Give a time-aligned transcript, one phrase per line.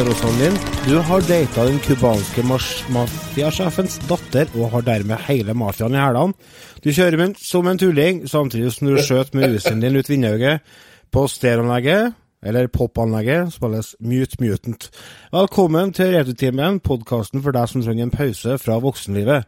[0.00, 0.54] Din.
[0.88, 6.32] Du har data den cubanske mafiasjefens datter og har dermed hele mafiaen i hælene.
[6.80, 10.64] Du kjører med, som en tulling samtidig som du skjøt med rusen din ut vinduet.
[11.12, 14.88] På stereoanlegget, eller popanlegget, spilles Mute Mutant.
[15.32, 19.44] Velkommen til Retutimen, podkasten for deg som trenger en pause fra voksenlivet.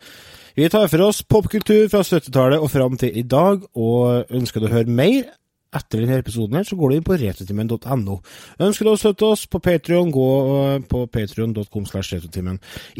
[0.57, 4.69] Vi tar for oss popkultur fra 70-tallet og fram til i dag, og ønsker du
[4.69, 5.33] å høre mer
[5.73, 8.19] etter denne episoden, her, så går du inn på retrotimen.no.
[8.61, 10.27] Ønsker du å støtte oss på Patrion, gå
[10.75, 11.87] eh, på patrion.com.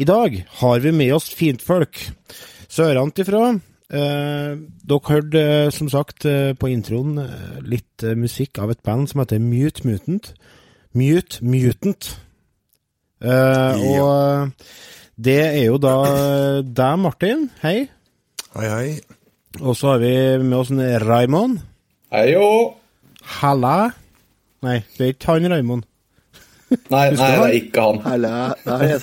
[0.01, 2.01] I dag har vi med oss fintfolk.
[2.73, 3.51] Sørant ifra.
[3.93, 4.53] Eh,
[4.89, 7.19] dere hørte eh, som sagt eh, på introen
[7.61, 10.31] litt musikk av et band som heter Mute Mutant.
[10.97, 12.15] Mute Mutant.
[13.21, 14.49] Eh, Og
[15.15, 15.97] det er jo da
[16.65, 17.45] deg, Martin.
[17.61, 17.83] Hei.
[18.55, 18.87] Hei, hei.
[19.61, 21.61] Og så har vi med oss en Raymond.
[22.13, 22.75] Heio!
[23.39, 23.77] Halla.
[24.63, 25.83] Nei, det er ikke han Raymond.
[26.89, 27.97] Nei, nei, det er ikke han.
[28.01, 28.29] Halla.
[28.65, 28.87] nei,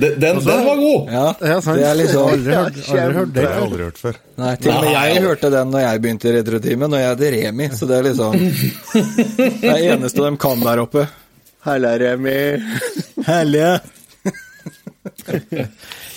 [0.00, 1.08] Den, den, den var god!
[1.12, 1.78] Ja, Ja, sant.
[1.80, 3.44] det er liksom Aldri hørt, aldri hørt Det det.
[3.46, 4.14] har jeg aldri hørt før.
[4.40, 7.30] Nei, til og med jeg hørte den når jeg begynte i Retrotimen, når jeg hadde
[7.36, 8.32] Remi, så det er liksom
[9.62, 11.02] Det er eneste de kan der oppe.
[11.68, 12.38] Halla, Remi.
[13.28, 13.68] Halla.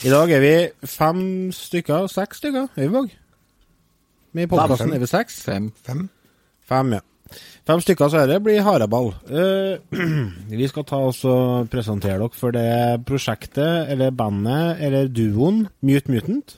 [0.04, 0.56] I dag er vi
[0.92, 1.20] fem
[1.56, 3.10] stykker, seks stykker, er vi òg?
[4.34, 5.42] Med i podkasten er vi seks?
[5.46, 5.68] Fem.
[5.86, 6.08] Fem?
[6.66, 7.04] Fem, ja.
[7.68, 9.12] Fem stykker, så dette blir haraball.
[9.30, 9.78] Uh,
[10.50, 16.12] vi skal ta oss og presentere dere for det prosjektet, eller bandet, eller duoen Mute
[16.12, 16.58] Mutant.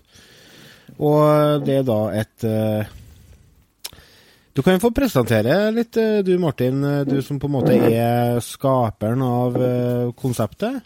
[0.95, 2.93] Og det er da et uh,
[4.55, 8.39] Du kan få presentere litt, eh, du Martin, eh, du som på en måte er
[8.39, 10.77] skaperen av eh, konseptet.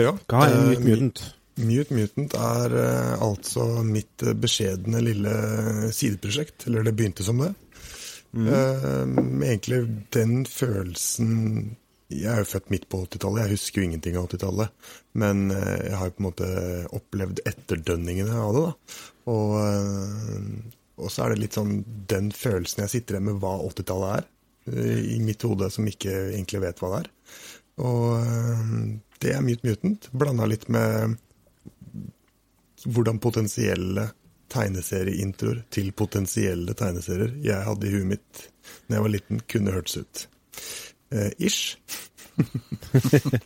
[0.00, 0.14] Ja.
[0.16, 1.22] Hva er eh, Mute Mutant?
[1.60, 5.32] Mute Mutant er eh, altså mitt eh, beskjedne lille
[5.92, 6.66] sideprosjekt.
[6.66, 7.52] Eller det begynte som det.
[8.32, 9.02] Eh,
[9.44, 9.82] egentlig
[10.16, 11.76] den følelsen
[12.12, 14.72] Jeg er jo født midt på 80-tallet, jeg husker jo ingenting av 80-tallet.
[15.20, 16.48] Men eh, jeg har jo på en måte
[16.98, 19.00] opplevd etterdønningene av det, da.
[19.32, 21.78] Og, eh, og så er det litt sånn
[22.10, 24.28] den følelsen jeg sitter igjen med hva 80-tallet er.
[24.72, 27.10] eh, I mitt hode som ikke egentlig vet hva det er.
[27.88, 28.72] Og eh,
[29.24, 31.16] det er Mute Mutant, blanda litt med
[32.86, 34.08] hvordan potensielle
[34.52, 38.42] tegneserieintroer til potensielle tegneserier jeg hadde i huet mitt
[38.86, 40.26] da jeg var liten, kunne hørtes ut.
[41.10, 41.78] Eh, ish.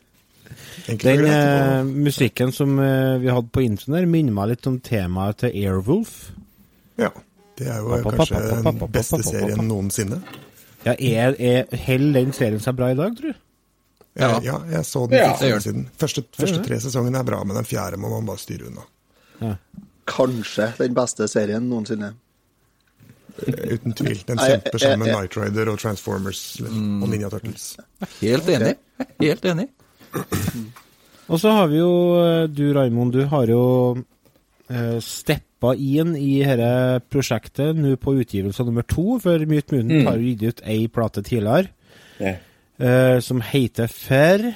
[0.86, 5.41] Den eh, musikken som eh, vi hadde på introen der, minner meg litt om temaet
[5.42, 6.12] til Airwolf.
[7.00, 7.10] Ja.
[7.56, 10.20] Det er jo Pappa, kanskje pappa, pappa, pappa, den beste pappa, serien noensinne.
[10.84, 13.42] Ja, er, er Holder den serien seg bra i dag, tror du?
[14.16, 15.88] Ja, ja jeg så den for ja, siden.
[16.00, 18.84] Første, første tre sesongene er bra, men den fjerde må man bare styre unna.
[20.06, 22.12] Kanskje den beste serien noensinne.
[23.42, 24.22] Eh, Uten tvil.
[24.26, 27.02] Den kjemper sammen med jeg- jeg- Night Rider og Transformers mm.
[27.02, 27.76] og Ninja Turtles.
[28.20, 28.76] Helt enig.
[29.20, 29.69] Helt enig.
[31.26, 31.92] Og så har vi jo
[32.22, 33.97] eh, du, Raimond, du har jo
[34.70, 40.06] uh, steppa inn i dette prosjektet nå på utgivelse nummer to, for Mute mm.
[40.06, 41.72] har jo gitt ut ei plate tidligere
[42.21, 42.38] yeah.
[42.78, 44.53] eh, som heter Fair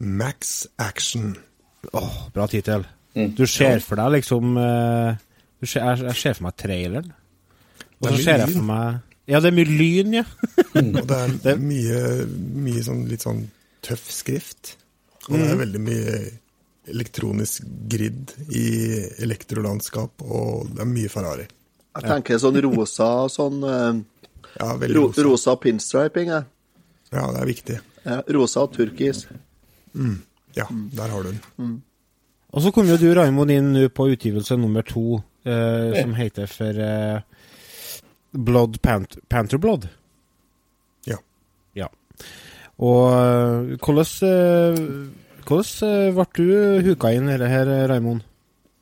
[0.00, 1.36] Max Action.
[1.92, 2.84] Åh, bra tittel.
[3.14, 5.14] Du ser for deg liksom eh,
[5.60, 7.08] du ser, jeg, jeg ser for meg traileren.
[8.00, 10.22] Og så ser jeg for meg Ja, det er mye lyn, ja.
[10.80, 11.00] Og
[11.44, 11.98] det er mye,
[12.64, 13.44] mye sånn litt sånn
[13.84, 14.76] tøff skrift.
[15.28, 16.14] Og det er veldig mye
[16.90, 18.64] elektronisk grid i
[19.22, 21.44] elektrolandskap, og det er mye Ferrari.
[21.98, 24.00] Jeg tenker sånn rosa sånn eh,
[24.56, 25.26] Ja, ro, rosa.
[25.26, 26.48] Rosa pinstriping, jeg.
[27.12, 27.78] Ja, det er viktig.
[28.34, 29.26] Rosa og turkis.
[30.56, 31.78] Ja, der har du den.
[32.50, 36.50] Og så kom jo du, Raimond, inn nå på utgivelse nummer to, eh, som heter
[36.50, 37.20] for eh,
[38.34, 39.86] Blood Pant Panther Blood.
[41.06, 41.20] Ja.
[41.78, 41.86] Ja.
[42.82, 44.80] Og eh, hvordan eh,
[45.50, 48.26] Hvordan eh, ble du huka inn i det her, Raimond?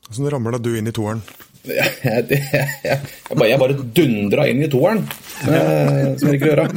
[0.09, 1.21] Så nå ramla du inn i toeren.
[1.69, 2.41] Jeg, jeg,
[2.85, 2.99] jeg,
[3.29, 5.01] bare, jeg bare dundra inn i toeren,
[5.45, 6.67] eh, som jeg ikke.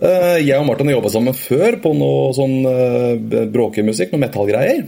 [0.00, 4.82] Eh, jeg og Martin har jobba sammen før på noe sånn eh, bråkemusikk, noe metallgreier.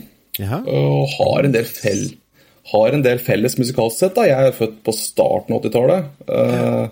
[0.64, 2.04] Og har en del, fell,
[2.72, 4.14] har en del felles musikalsk sett.
[4.16, 4.24] da.
[4.30, 6.04] Jeg er født på starten av 80-tallet.
[6.28, 6.88] eh,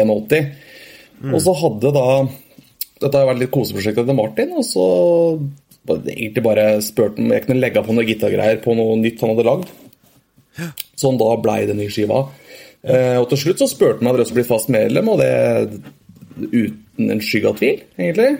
[0.00, 0.52] 81.
[1.34, 2.06] Og så hadde da
[3.00, 4.50] Dette har vært litt koseprosjektet til Martin.
[4.56, 4.86] Og så
[5.90, 9.32] egentlig bare spurte han om jeg kunne legge på noen gitargreier på noe nytt han
[9.32, 9.70] hadde lagd.
[11.00, 12.26] Sånn da blei den nye skiva.
[12.84, 15.80] Eh, og til slutt så spurte han om jeg hadde blitt fast medlem, og det
[16.52, 18.30] uten en skygge av tvil, egentlig.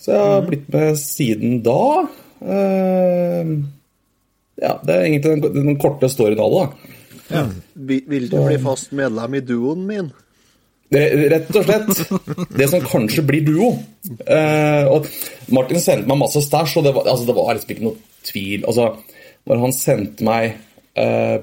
[0.00, 2.06] Så jeg har blitt med siden da.
[2.42, 3.52] Eh,
[4.62, 6.66] ja, det er egentlig den, den korte storyen av det.
[7.32, 7.46] Ja.
[7.74, 10.10] Vil, vil du bli fast medlem i duoen min?
[10.92, 12.02] Rett og slett.
[12.52, 13.70] Det som kanskje blir duo.
[14.26, 15.08] Eh, og
[15.54, 18.66] Martin sendte meg masse stæsj, og det var, altså, det var liksom ikke noe tvil.
[18.68, 18.90] Altså,
[19.48, 20.50] når han sendte meg
[21.00, 21.38] eh,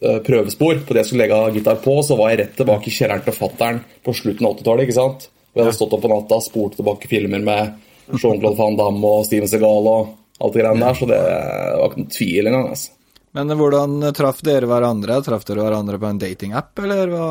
[0.00, 2.96] eh, prøvespor på det jeg skulle legge gitar på, så var jeg rett tilbake i
[2.96, 4.88] kjelleren til fattern på slutten av 80-tallet.
[4.88, 5.28] ikke sant?
[5.52, 7.74] Og jeg hadde stått opp på natta og spurt tilbake filmer med
[8.12, 10.10] Jean-Claude Van Damme og Steven Segal og
[10.42, 12.68] alt det greiene der, så det var ikke noen tvil engang.
[12.72, 12.98] altså.
[13.32, 15.20] Men hvordan traff dere hverandre?
[15.24, 17.28] Traff dere hverandre på en datingapp, eller hva?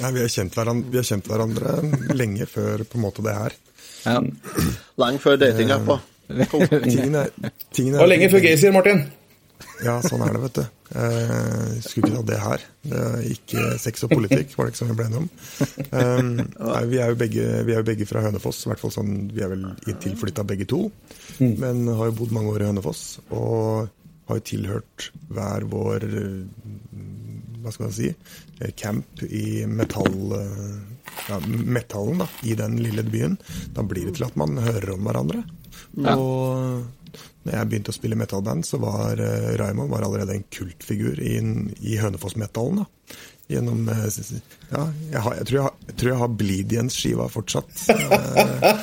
[0.00, 1.76] Nei, vi, har kjent hverandre, vi har kjent hverandre
[2.20, 3.56] lenge før på en måte det her.
[4.04, 4.18] Ja.
[5.00, 6.00] Lenge før datingappa.
[6.30, 7.32] Tingen er,
[7.74, 9.02] tingen var lenge før Gaysir, Martin.
[9.84, 10.79] Ja, sånn er det, vet du.
[10.90, 12.64] Eh, skulle ikke hatt det her.
[12.82, 15.28] Det ikke sex og politikk, var det ikke sånn vi ble enige om.
[15.90, 18.94] Um, nei, vi, er jo begge, vi er jo begge fra Hønefoss, i hvert fall
[18.94, 19.68] sånn, vi er vel
[20.02, 20.82] tilflytta begge to.
[21.38, 23.90] Men har jo bodd mange år i Hønefoss, og
[24.30, 26.66] har jo tilhørt hver vår eh,
[27.60, 30.34] hva skal man si, eh, camp i metall,
[31.28, 33.38] ja, metallen da, i den lille byen.
[33.76, 35.44] Da blir det til at man hører om hverandre.
[36.14, 36.84] Og
[37.40, 41.38] når jeg begynte å spille metalband, så var uh, Raymond var allerede en kultfigur i,
[41.80, 42.84] i Hønefoss-metallen.
[43.50, 44.04] Gjennom eh,
[44.70, 47.72] Ja, jeg, har, jeg, tror jeg, har, jeg tror jeg har Bleedians-skiva fortsatt.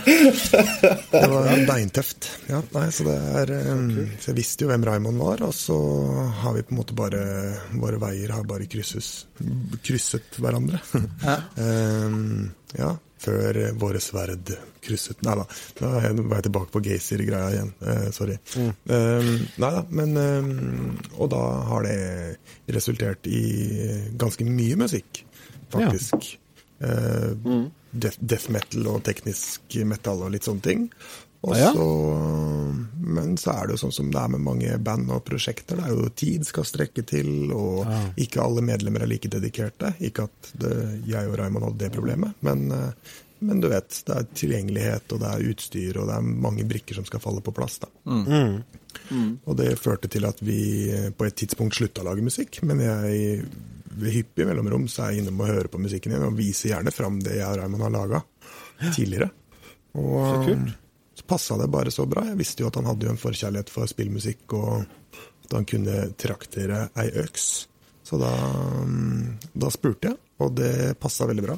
[0.08, 2.28] Eh, det var beintøft.
[2.50, 3.52] Ja, nei, så det er
[4.20, 5.78] Så jeg visste jo hvem Raymond var, og så
[6.42, 7.22] har vi på en måte bare
[7.80, 9.28] Våre veier har bare krysses,
[9.86, 10.82] krysset hverandre.
[11.58, 12.18] Eh,
[12.78, 14.52] ja, før eh, våre sverd
[14.84, 15.46] krysset Nei da,
[15.82, 17.72] nå er jeg- bare tilbake på Gazer-greia igjen.
[17.82, 18.38] Eh, sorry.
[18.58, 21.42] Eh, nei da, men eh, Og da
[21.72, 22.38] har det
[22.78, 23.42] resultert i
[24.18, 25.24] ganske mye musikk,
[25.74, 26.38] faktisk.
[26.80, 27.34] Eh,
[27.98, 30.84] death, death metal og teknisk metal og litt sånne ting.
[31.44, 31.70] Og Ja.
[31.74, 31.86] så,
[32.98, 35.78] men så er det jo sånn som det er med mange band og prosjekter.
[35.78, 37.86] Det er jo tid skal strekke til, og
[38.18, 39.94] ikke alle medlemmer er like dedikerte.
[40.02, 40.74] Ikke at det,
[41.08, 45.20] jeg og Raymond hadde det problemet, men, eh, men du vet, det er tilgjengelighet, og
[45.22, 47.78] det er utstyr, og det er mange brikker som skal falle på plass.
[47.80, 47.88] da.
[49.46, 52.80] Og det førte til at vi eh, på et tidspunkt slutta å lage musikk, men
[52.82, 53.44] jeg
[53.98, 56.92] ved hyppig mellomrom så er jeg innom og hører på musikken igjen, og viser gjerne
[56.94, 58.24] fram det jeg og Raymond har laga
[58.94, 59.30] tidligere.
[59.98, 60.76] Og Så kult.
[61.30, 62.26] Passa det bare så bra.
[62.32, 64.86] Jeg visste jo at han hadde jo en forkjærlighet for spillmusikk, og
[65.48, 67.48] at han kunne traktere ei øks.
[68.08, 68.34] Så da,
[68.88, 71.58] mm, da spurte jeg, og det passa veldig bra.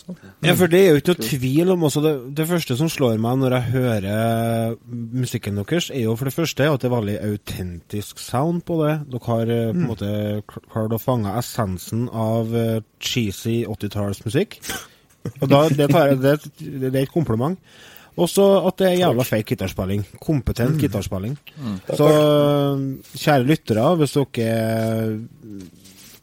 [0.00, 0.14] Så.
[0.46, 3.18] Ja, for det er jo ikke noe tvil om også det, det første som slår
[3.20, 7.16] meg når jeg hører musikken deres, er jo for det første at det er veldig
[7.26, 8.94] autentisk sound på det.
[9.10, 10.10] Dere har eh, på en måte
[10.48, 14.60] kl- klart å fange essensen av eh, cheesy 80-tallsmusikk.
[15.42, 17.58] Og da, det, tar det, det er et kompliment.
[18.18, 20.02] Også at det er jævla fake gitarspilling.
[20.22, 21.36] Kompetent gitarspilling.
[21.94, 22.08] Så
[23.14, 25.20] kjære lyttere, hvis dere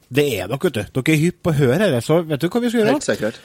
[0.08, 0.84] Det er dere, vet du.
[1.01, 2.98] Dere er hypp på å høre dette, så vet du hva vi skal gjøre?
[2.98, 3.39] Helt sikkert.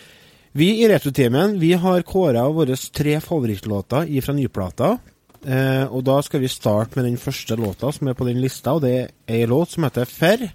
[0.52, 4.98] Vi i Retrotimen vi har kåra våre tre favorittlåter fra nyplata.
[5.42, 8.76] Eh, og da skal vi starte med den første låta som er på den lista,
[8.76, 10.52] og det er ei låt som heter Ferr.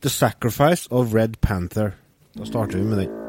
[0.00, 1.96] The Sacrifice of Red Panther.
[2.36, 3.27] Da starter vi med den.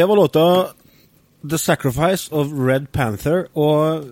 [0.00, 0.66] Det var låta
[1.50, 4.06] The Sacrifice of Red Panther, og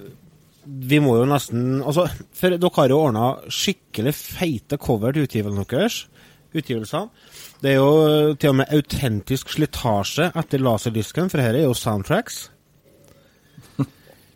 [0.64, 2.04] vi må jo nesten Altså,
[2.36, 5.96] for dere har jo ordna skikkelig feite cover til utgivelsene deres.
[6.52, 7.08] Utgivelsene.
[7.64, 12.50] Det er jo til og med autentisk slitasje etter laserdisken, for dette er jo soundtracks.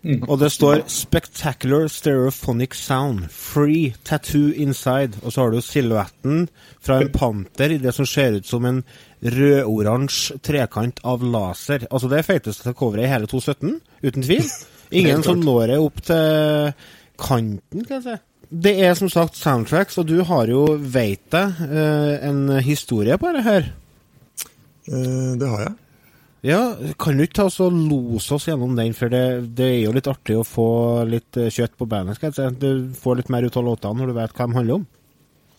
[0.03, 3.29] Og det står 'Spectacular Stereophonic Sound'.
[3.31, 5.13] Free tattoo inside.
[5.23, 6.49] Og så har du silhuetten
[6.81, 8.83] fra en panter i det som ser ut som en
[9.23, 11.87] rødoransje trekant av laser.
[11.91, 14.45] Altså det feiteste coveret i hele 2017, uten tvil.
[14.91, 16.73] Ingen som når det opp til
[17.19, 18.17] kanten, kan jeg si.
[18.53, 23.33] Det er som sagt soundtracks, og du har jo, veit jeg, eh, en historie på
[23.33, 23.73] det her.
[24.89, 25.73] Eh, Det har jeg.
[26.43, 29.23] Ja, kan du ikke ta oss og lose oss gjennom den, for det,
[29.55, 30.67] det er jo litt artig å få
[31.07, 32.47] litt eh, kjøtt på bandet, skal jeg si.
[32.59, 34.87] Du får litt mer ut av låtene når du vet hva de handler om.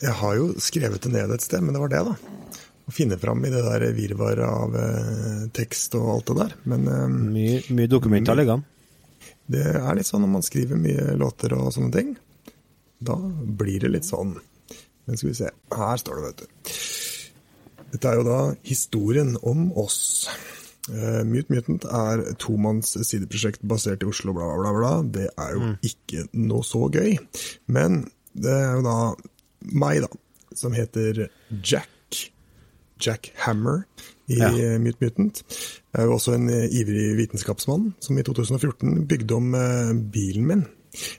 [0.03, 2.59] Jeg har jo skrevet det ned et sted, men det var det, da.
[2.83, 6.55] Å finne fram i det der virvaret av eh, tekst og alt det der.
[6.67, 8.67] Men eh, Mye, mye dokumenter liggende.
[9.47, 12.11] det er litt sånn når man skriver mye låter og sånne ting.
[12.99, 14.35] Da blir det litt sånn.
[15.07, 15.53] Men skal vi se.
[15.79, 17.87] Her står det, vet du.
[17.93, 20.27] Dette er jo da historien om oss.
[20.89, 24.93] Uh, Mute Mutant er tomanns sideprosjekt basert i Oslo, bla, bla, bla.
[25.15, 27.15] Det er jo ikke noe så gøy.
[27.71, 28.01] Men
[28.35, 28.97] det er jo da
[29.71, 30.09] meg, da,
[30.59, 31.27] som heter
[31.63, 31.89] Jack.
[33.03, 33.81] Jack Hammer
[34.31, 34.47] i Ja.
[34.51, 35.41] eh, Mute Mutant.
[35.43, 40.45] Jeg er jo også en eh, ivrig vitenskapsmann som i 2014 bygde om eh, bilen
[40.47, 40.61] min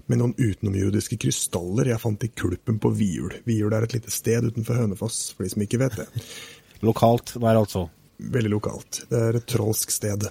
[0.06, 3.34] med noen utenomjordiske krystaller jeg fant i kulpen på Viul.
[3.44, 6.06] Viul er et lite sted utenfor Hønefoss, for de som ikke vet det.
[6.86, 7.88] Lokalt der, altså.
[8.18, 9.04] Veldig lokalt.
[9.10, 10.26] Det er et trolsk sted.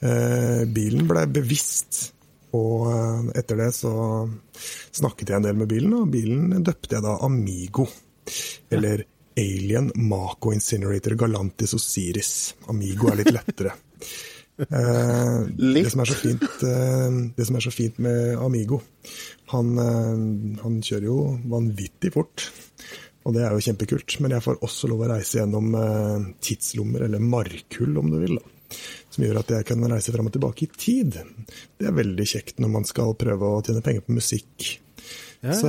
[0.00, 2.02] Eh, bilen ble bevisst,
[2.56, 3.92] og eh, etter det så
[4.94, 7.88] snakket jeg en del med bilen, og bilen døpte jeg da Amigo.
[8.70, 9.04] Eller
[9.40, 12.34] Alien Mako Incinerator Galantis Osiris.
[12.70, 13.74] Amigo er litt lettere.
[14.60, 15.86] Eh, Litt.
[15.86, 18.82] det, som er så fint, eh, det som er så fint med Amigo,
[19.54, 22.50] han, eh, han kjører jo vanvittig fort.
[23.24, 24.16] Og det er jo kjempekult.
[24.24, 28.38] Men jeg får også lov å reise gjennom eh, tidslommer, eller markhull om du vil.
[28.40, 28.78] da.
[29.10, 31.18] Som gjør at jeg kan reise fram og tilbake i tid.
[31.76, 34.70] Det er veldig kjekt når man skal prøve å tjene penger på musikk.
[35.40, 35.68] Så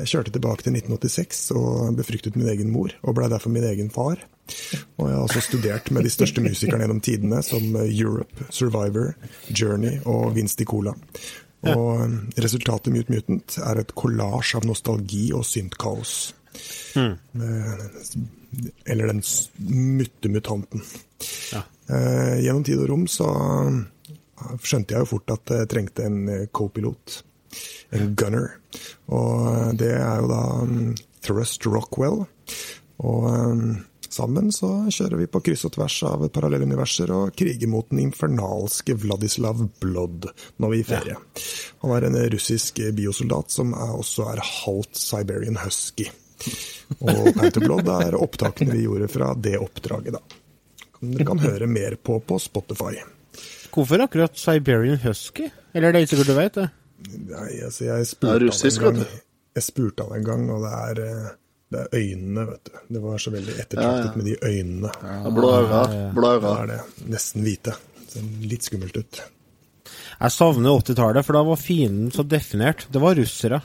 [0.00, 3.90] jeg kjørte tilbake til 1986 og befruktet min egen mor, og blei derfor min egen
[3.94, 4.18] far.
[4.98, 9.14] Og jeg har også studert med de største musikerne gjennom tidene, som eh, Europe, Survivor,
[9.50, 10.94] Journey og Vince Di Cola.
[11.66, 16.16] Og eh, resultatet Mute Mutant er et kollasj av nostalgi og syntkaos.
[16.96, 17.74] Eh,
[18.84, 19.22] Eller den
[19.96, 20.82] myttemutanten.
[21.52, 21.62] Ja.
[21.88, 26.48] Eh, gjennom tid og rom så eh, skjønte jeg jo fort at jeg trengte en
[26.56, 27.20] co-pilot.
[27.96, 28.56] En gunner.
[29.12, 32.24] Og det er jo da mm, Thrust Rockwell.
[33.06, 33.28] Og
[34.12, 38.02] sammen så kjører vi på kryss og tvers av parallelle universer og kriger mot den
[38.06, 40.28] infernalske Vladislav Blood
[40.62, 41.16] når vi er i ferie.
[41.84, 46.08] Han er en russisk biosoldat som er, også er halvt Siberian Husky.
[47.00, 50.20] Og Panther Blood er opptakene vi gjorde fra det oppdraget, da.
[51.00, 52.94] Dere kan høre mer på på Spotify.
[53.74, 55.50] Hvorfor akkurat Siberian Husky?
[55.74, 56.68] Eller det er ikke sikkert du vet det?
[57.28, 59.24] Nei, altså jeg Det spurte er russisk, han en vet gang.
[59.58, 61.28] Jeg spurte han en gang, og det er, eh,
[61.74, 62.78] det er øynene, vet du.
[62.96, 64.16] Det var så veldig ettertraktet Ja, ja.
[64.16, 64.92] med de øynene.
[65.36, 66.12] Blå øyne.
[66.16, 66.80] Blå Da er det
[67.12, 67.76] nesten hvite.
[68.08, 69.20] Ser litt skummelt ut.
[70.16, 72.86] Jeg savner 80-tallet, for da var fienden så definert.
[72.90, 73.60] Det var russere.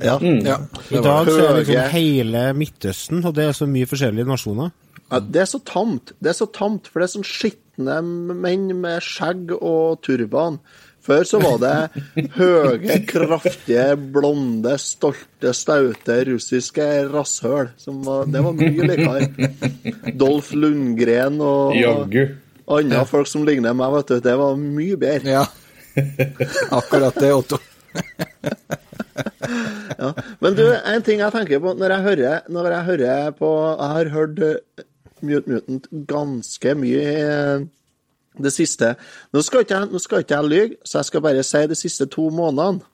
[0.00, 0.16] Ja.
[0.20, 0.56] Ja,
[0.88, 4.70] I dag så er det liksom hele Midtøsten, og det er så mye forskjellige nasjoner.
[5.10, 6.14] Ja, det er så tamt.
[6.22, 10.60] Det er så tamt, for det er sånn skitne menn med skjegg og turban.
[11.00, 12.02] Før så var det
[12.38, 17.72] høye, kraftige, blonde, stolte, staute russiske rasshøl.
[17.80, 20.12] Som var, det var mye likere.
[20.20, 21.74] Dolf Lundgren og,
[22.66, 24.20] og andre folk som ligner meg, vet du.
[24.28, 25.40] Det var mye bedre.
[25.40, 25.46] Ja.
[26.78, 27.58] Akkurat det, Otto.
[30.00, 30.12] ja.
[30.42, 33.92] Men du, en ting jeg tenker på når jeg hører, når jeg hører på Jeg
[33.94, 34.84] har hørt eh,
[35.20, 38.94] Mute Mutant ganske mye i det siste.
[39.34, 42.06] Nå skal ikke jeg, skal ikke jeg lyge, så jeg skal bare si de siste
[42.08, 42.86] to månedene.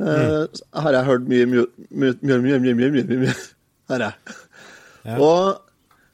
[0.00, 0.60] Mm.
[0.80, 3.34] Har jeg hørt mye mye,
[3.90, 4.12] Har jeg.
[5.04, 5.18] Ja.
[5.20, 5.60] Og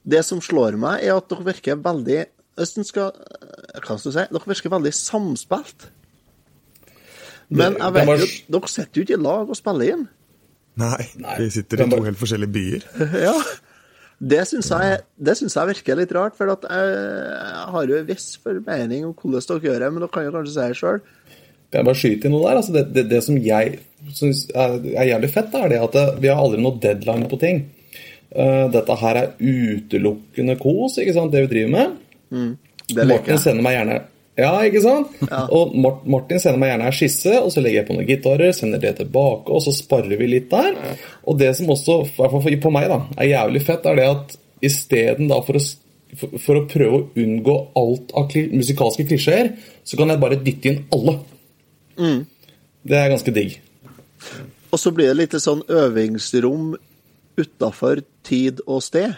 [0.07, 2.25] det som slår meg, er at dere virker veldig
[2.57, 3.11] Østen skal
[3.85, 4.23] Hva skal du si?
[4.33, 5.91] Dere virker veldig samspilt.
[7.51, 10.09] Men jeg vet var- jo, dere sitter jo ikke i lag og spiller inn.
[10.77, 11.05] Nei,
[11.39, 12.91] vi sitter i to helt forskjellige byer.
[13.29, 13.37] Ja.
[14.17, 18.39] Det syns jeg, jeg virker litt rart, for at jeg, jeg har jo en viss
[18.41, 21.01] formening om hvordan dere gjør det, men dere kan jo kanskje si det sjøl.
[21.69, 22.61] Kan jeg bare skyte inn noe der?
[22.63, 23.75] Altså det, det, det som jeg
[24.17, 27.39] syns er, er jævlig fett, er det at det, vi har aldri noe deadline på
[27.43, 27.61] ting.
[28.33, 32.57] Uh, dette her er utelukkende kos, ikke sant, det vi driver med.
[32.89, 33.43] Det liker Martin jeg.
[33.45, 33.99] sender meg gjerne
[34.37, 35.15] Ja, ikke sant?
[35.55, 38.83] Og Martin sender meg gjerne en skisse, og så legger jeg på noen gitarer, sender
[38.83, 40.77] det tilbake, og så sparer vi litt der.
[41.25, 44.09] Og det som også, i hvert fall på meg, da, er jævlig fett, er det
[44.13, 45.61] at isteden for
[46.17, 49.53] for, for å prøve å unngå alt av kli, musikalske klisjeer,
[49.85, 51.17] så kan jeg bare dytte inn alle.
[52.87, 53.57] Det er ganske digg.
[54.73, 56.75] Og så blir det litt sånn øvingsrom
[57.37, 59.17] utafor tid og sted.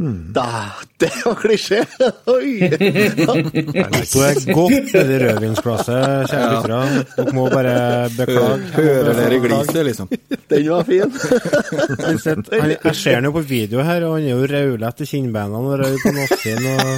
[0.00, 1.82] Da, det var klisjé!
[2.32, 2.56] Oi!
[2.64, 7.02] Du er godt i det rødvinsglasset, kjære lyttere.
[7.18, 7.74] Dere må bare
[8.14, 8.70] beklage.
[8.78, 10.08] Hører dere gliset, liksom?
[10.48, 11.12] Den var fin.
[12.06, 15.60] Han Jeg ser han jo på video her, og han er jo raulett i kinnbeina
[15.60, 16.70] og rød på nakken.
[16.72, 16.88] Og...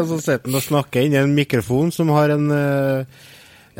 [0.00, 3.28] og så sitter han og snakker inn i en mikrofon som har en, eh,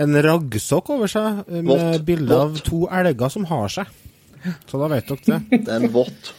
[0.05, 3.99] en raggsokk over seg, eh, med Vått, bilde av to elger som har seg.
[4.69, 5.43] Så da vet dere det.
[5.63, 6.35] Det er en vått.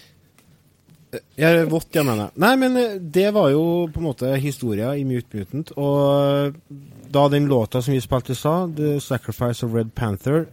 [1.35, 2.31] Ja, vått, jeg mener.
[2.41, 5.71] Nei, men eh, det var jo på en måte historia i Mute Mutant.
[5.77, 6.55] Og
[7.13, 10.45] da den låta som vi spilte i stad, 'The Sacrifice of Red Panther',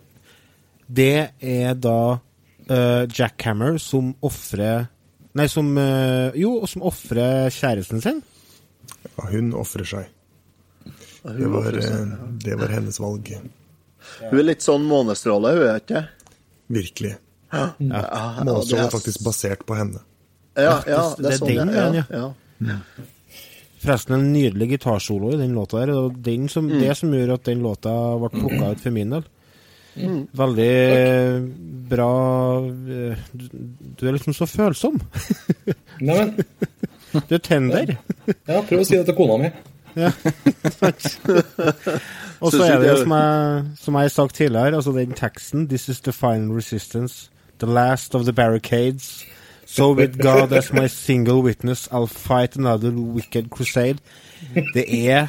[0.87, 2.19] det er da
[2.71, 4.89] uh, Jack Hammer som ofrer
[5.39, 8.19] Nei, som uh, Jo, som ofrer kjæresten sin.
[9.17, 10.09] Ja, hun ofrer seg.
[11.23, 12.07] Det var, eh,
[12.43, 13.29] det var hennes valg.
[14.25, 16.33] Hun er litt sånn månestråle, hun er ikke det?
[16.73, 17.13] Virkelig.
[17.53, 18.09] Ja, er-
[18.81, 20.01] er faktisk basert på henne.
[20.57, 21.91] Ja, ja, det det er er sånn den det er.
[21.91, 22.29] veien, Ja,
[22.71, 22.79] ja.
[23.81, 25.91] Forresten en nydelig gitarsolo i den låta her.
[25.97, 29.25] Og den som, det som gjør at den låta ble plukka ut for min del.
[30.37, 30.75] Veldig
[31.91, 32.11] bra
[32.69, 33.47] eh, du,
[33.99, 35.01] du er liksom så følsom.
[36.01, 36.37] Neimen
[37.27, 37.97] Du er tender.
[38.47, 39.49] ja, prøv å si det til kona mi.
[39.99, 40.13] Ja.
[42.45, 45.67] Og så er det jo som jeg, som jeg har sagt tidligere, altså den teksten
[45.69, 49.25] This is the final resistance, the last of the barricades.
[49.71, 54.01] So with God as my single witness, I'll fight another wicked crusade.
[54.75, 55.29] Det er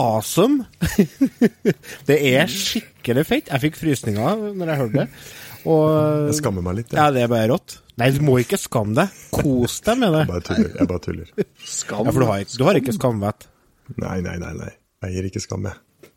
[0.00, 0.64] awesome.
[2.08, 3.50] det er skikkelig fett.
[3.52, 5.08] Jeg fikk frysninger når jeg hørte det.
[5.68, 6.94] Og Jeg skammer meg litt.
[6.96, 7.76] ja, ja, det er bare rått.
[8.00, 9.12] Nei, du må ikke skamme deg.
[9.36, 10.22] Kos deg med det.
[10.30, 10.70] bare tuller.
[10.80, 11.28] Jeg bare tuller.
[11.62, 12.06] Skam.
[12.08, 13.46] Ja, for du har, ikke- du har ikke skamvett.
[14.00, 14.52] Nei, nei, nei.
[14.58, 14.70] nei.
[15.04, 16.10] Jeg gir ikke skam, jeg.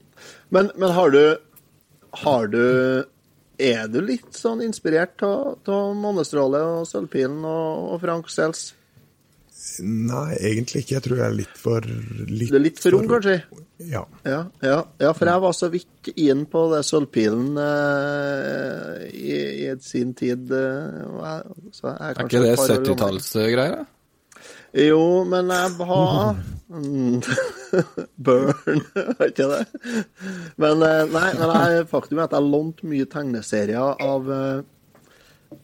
[0.56, 1.20] Men, men har du
[2.16, 3.04] Har du
[3.62, 8.74] Er du litt sånn inspirert av Månestråle og Sølvpilen og, og Frank Sels?
[9.82, 10.98] Nei, egentlig ikke.
[10.98, 13.40] Jeg tror jeg er litt for litt Du er litt for ung, kanskje?
[13.82, 14.04] Ja.
[14.24, 19.74] Ja, ja, ja, for jeg var så vidt inn på det Sølvpilen eh, i, i
[19.84, 20.52] sin tid.
[20.54, 22.92] Eh, jeg, så jeg Er kanskje ikke det et par år gammel.
[22.92, 23.86] 70-tallsgreier?
[24.76, 27.22] Jo, men jeg har mm,
[28.26, 29.60] Burn, var ikke det?
[30.60, 34.66] Men eh, nei, men jeg, faktum er at jeg lånte mye tegneserier av uh,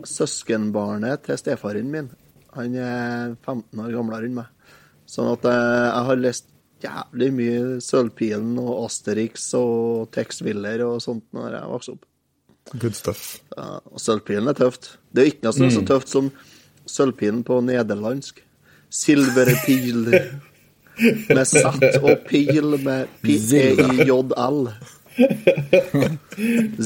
[0.08, 2.08] søskenbarnet til stefaren min.
[2.56, 4.78] Han er 15 år gamlere enn meg.
[5.10, 6.48] Sånn at uh, jeg har lest
[6.82, 12.08] jævlig mye Sølvpilen og Asterix og Tex Willer og sånt når jeg vokste opp.
[12.78, 13.26] Good stuff.
[13.58, 14.94] Ja, og Sølvpilen er tøft.
[15.12, 16.32] Det er ikke noe som er så tøft som
[16.88, 18.40] Sølvpilen på nederlandsk.
[18.92, 20.10] Silverpil
[21.32, 24.66] med satt og pil med P-E-I-J-L.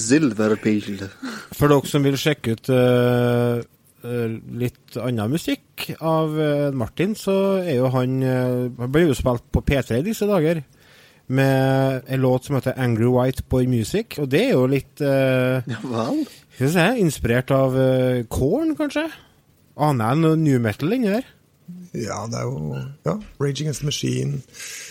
[0.06, 1.06] Silverpil.
[1.56, 3.66] For dere som vil sjekke ut eh,
[4.62, 9.66] litt annen musikk av eh, Martin, så er jo han Han blir jo spilt på
[9.66, 10.64] P3 i disse dager.
[11.28, 14.20] Med en låt som heter 'Angry White Boy Music'.
[14.22, 16.28] Og det er jo litt uh, Ja vel?
[16.54, 19.10] Skal vi se, inspirert av uh, Korn, kanskje?
[19.76, 21.26] Aner jeg noe new metal inni her?
[21.96, 22.76] Ja, det er jo
[23.06, 24.42] ja, Rage Against the Machine.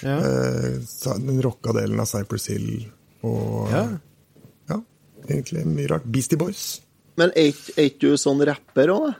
[0.02, 0.16] Ja.
[0.18, 0.78] Eh,
[1.20, 2.86] den rocka delen av Cypress Hill
[3.22, 3.84] og Ja.
[4.70, 4.80] ja,
[5.28, 6.04] egentlig mye rart.
[6.10, 6.80] Beastie Boys.
[7.16, 9.14] Men er ikke- du sånn rapper òg, da?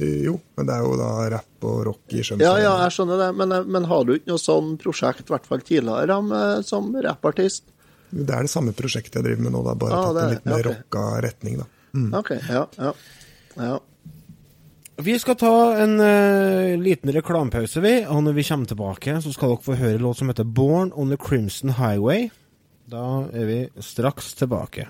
[0.00, 2.40] Eh, jo, men det er jo da rapp og rock i skjønnhet.
[2.40, 5.32] Ja, ja, jeg skjønner det, men, eh, men har du ikke noe sånn prosjekt, i
[5.34, 7.62] hvert fall tidligere, med, som rappartist?
[8.10, 10.30] Det er det samme prosjektet jeg driver med nå, er bare Ah, tatt det en
[10.30, 10.72] litt mer okay.
[10.72, 12.18] rocka retning, da.
[12.18, 12.92] OK, ja, ja.
[13.56, 13.78] ja.
[14.96, 17.94] Vi skal ta en uh, liten reklamepause, vi.
[18.04, 21.08] Og når vi kommer tilbake, så skal dere få høre låt som heter 'Born on
[21.08, 22.30] the Crimson Highway'.
[22.90, 24.86] Da er vi straks tilbake.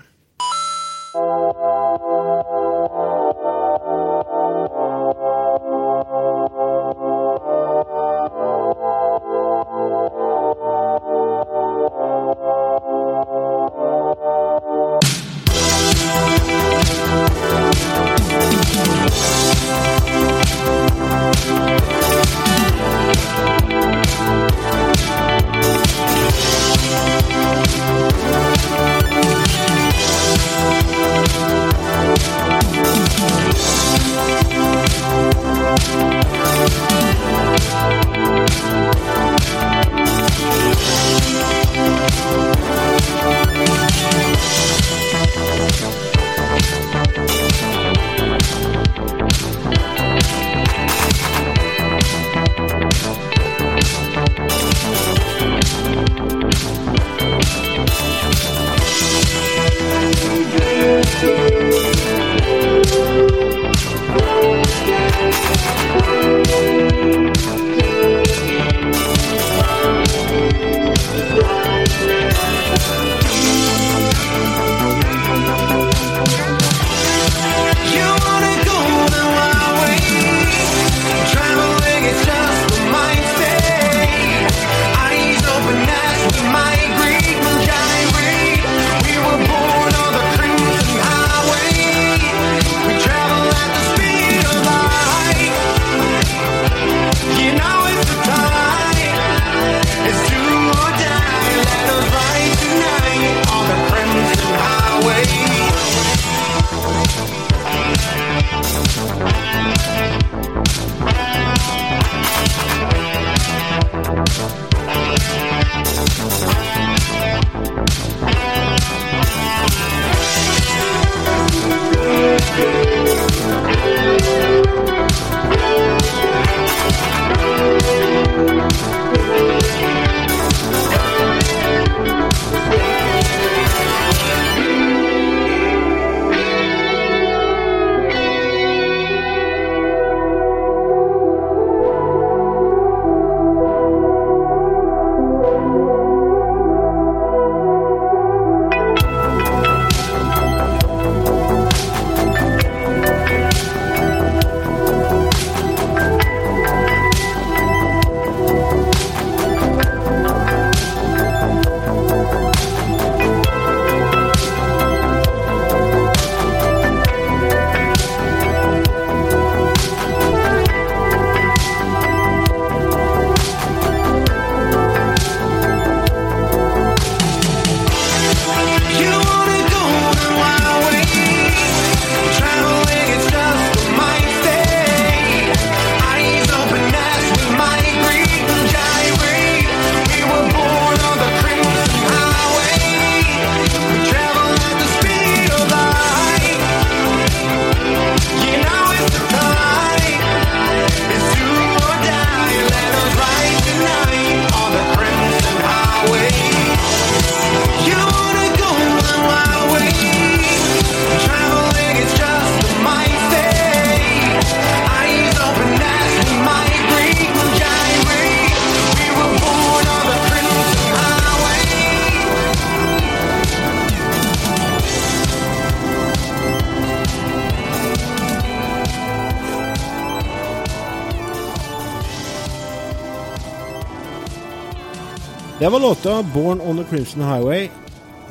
[235.73, 237.69] Var låta 'Born on the Crimson Highway'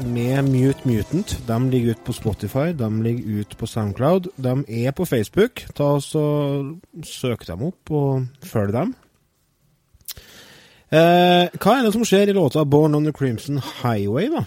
[0.05, 1.43] med Mute Mutant.
[1.47, 4.29] De ligger ute på Spotify, de ligger ute på Soundcloud.
[4.37, 5.67] De er på Facebook.
[5.75, 6.03] Ta og
[7.05, 8.95] Søk dem opp og følg dem.
[10.93, 14.45] Eh, hva er det som skjer i låta 'Born on the Crimson Highway', da?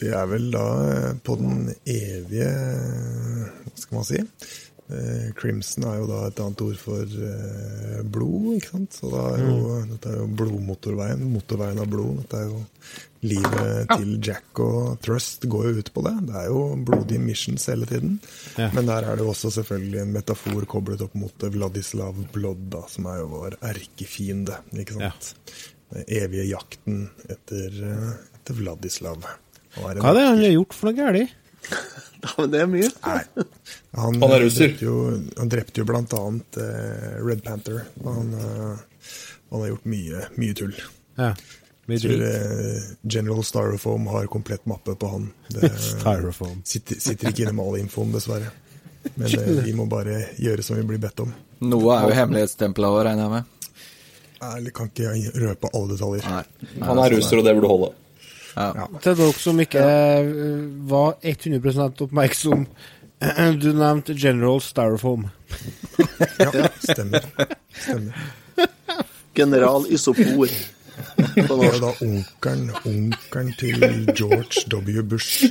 [0.00, 2.50] Det er vel da eh, på den evige
[3.64, 4.18] Hva skal man si?
[4.90, 8.96] Eh, Crimson er jo da et annet ord for eh, blod, ikke sant?
[8.98, 9.60] Så da er jo,
[9.92, 11.22] dette er jo blodmotorveien.
[11.30, 12.24] Motorveien av blod.
[12.24, 12.64] Dette er jo
[13.20, 16.14] Livet til Jack og Trust går jo ut på det.
[16.30, 18.14] Det er jo blodige missions hele tiden.
[18.56, 18.70] Ja.
[18.72, 23.10] Men der er det jo også selvfølgelig en metafor koblet opp mot Vladislav Blodda, som
[23.12, 24.56] er jo vår erkefiende.
[24.72, 25.34] ikke sant?
[25.92, 29.28] Den evige jakten etter, eh, etter Vladislav.
[29.76, 31.36] Hva er det han har gjort for noe galt?
[32.26, 32.90] Ja, men det er mye.
[33.06, 33.44] Nei.
[33.96, 34.68] Han, Han er russer.
[34.68, 34.96] drepte jo,
[35.38, 37.86] han drepte jo blant annet uh, Red Panther.
[38.04, 39.14] Han, uh,
[39.50, 40.74] han har gjort mye, mye tull.
[41.16, 41.32] Ja.
[41.88, 45.30] Mye Jeg tror eh, General Styrofoam har komplett mappe på han.
[45.50, 46.60] Det Styrofoam.
[46.64, 48.52] sitter, sitter ikke inne med all infoen, dessverre.
[49.16, 51.32] Men vi må bare gjøre som vi blir bedt om.
[51.64, 53.56] Noe er jo hemmelighetsstempla òg, regner jeg med.
[54.40, 56.28] Jeg kan ikke røpe alle detaljer.
[56.30, 56.68] Nei.
[56.86, 57.90] Han er russer, og det burde holde.
[58.56, 58.86] Ja.
[59.02, 60.32] Til dere som ikke eh,
[60.90, 62.66] var 100% oppmerksom,
[63.62, 65.28] du nevnte General Styrofoam.
[66.40, 67.26] Ja, stemmer.
[67.76, 68.28] stemmer.
[69.36, 70.50] General Isopor.
[70.50, 71.80] Det er norsk.
[71.80, 73.84] da onkelen, onkelen til
[74.16, 75.02] George W.
[75.02, 75.46] Bush.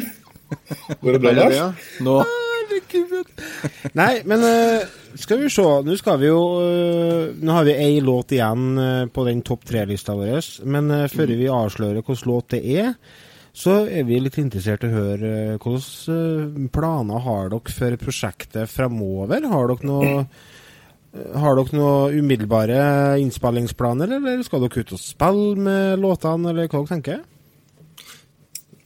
[1.02, 1.90] Går det bra, Lars?
[2.04, 2.20] Nå
[3.98, 4.84] Nei, men eh,
[5.20, 5.66] skal vi se.
[5.86, 9.66] Nå skal vi jo eh, Nå har vi ei låt igjen eh, på den topp
[9.70, 10.46] tre-lista vår.
[10.70, 12.94] Men før vi avslører hvilken låt det er,
[13.60, 19.50] så er vi litt interessert i å høre hvilke planer har dere for prosjektet framover?
[19.50, 20.24] Har dere noe
[21.10, 26.84] har dere noen umiddelbare innspillingsplaner, eller skal dere ut og spille med låtene, eller hva
[26.84, 27.24] dere tenker?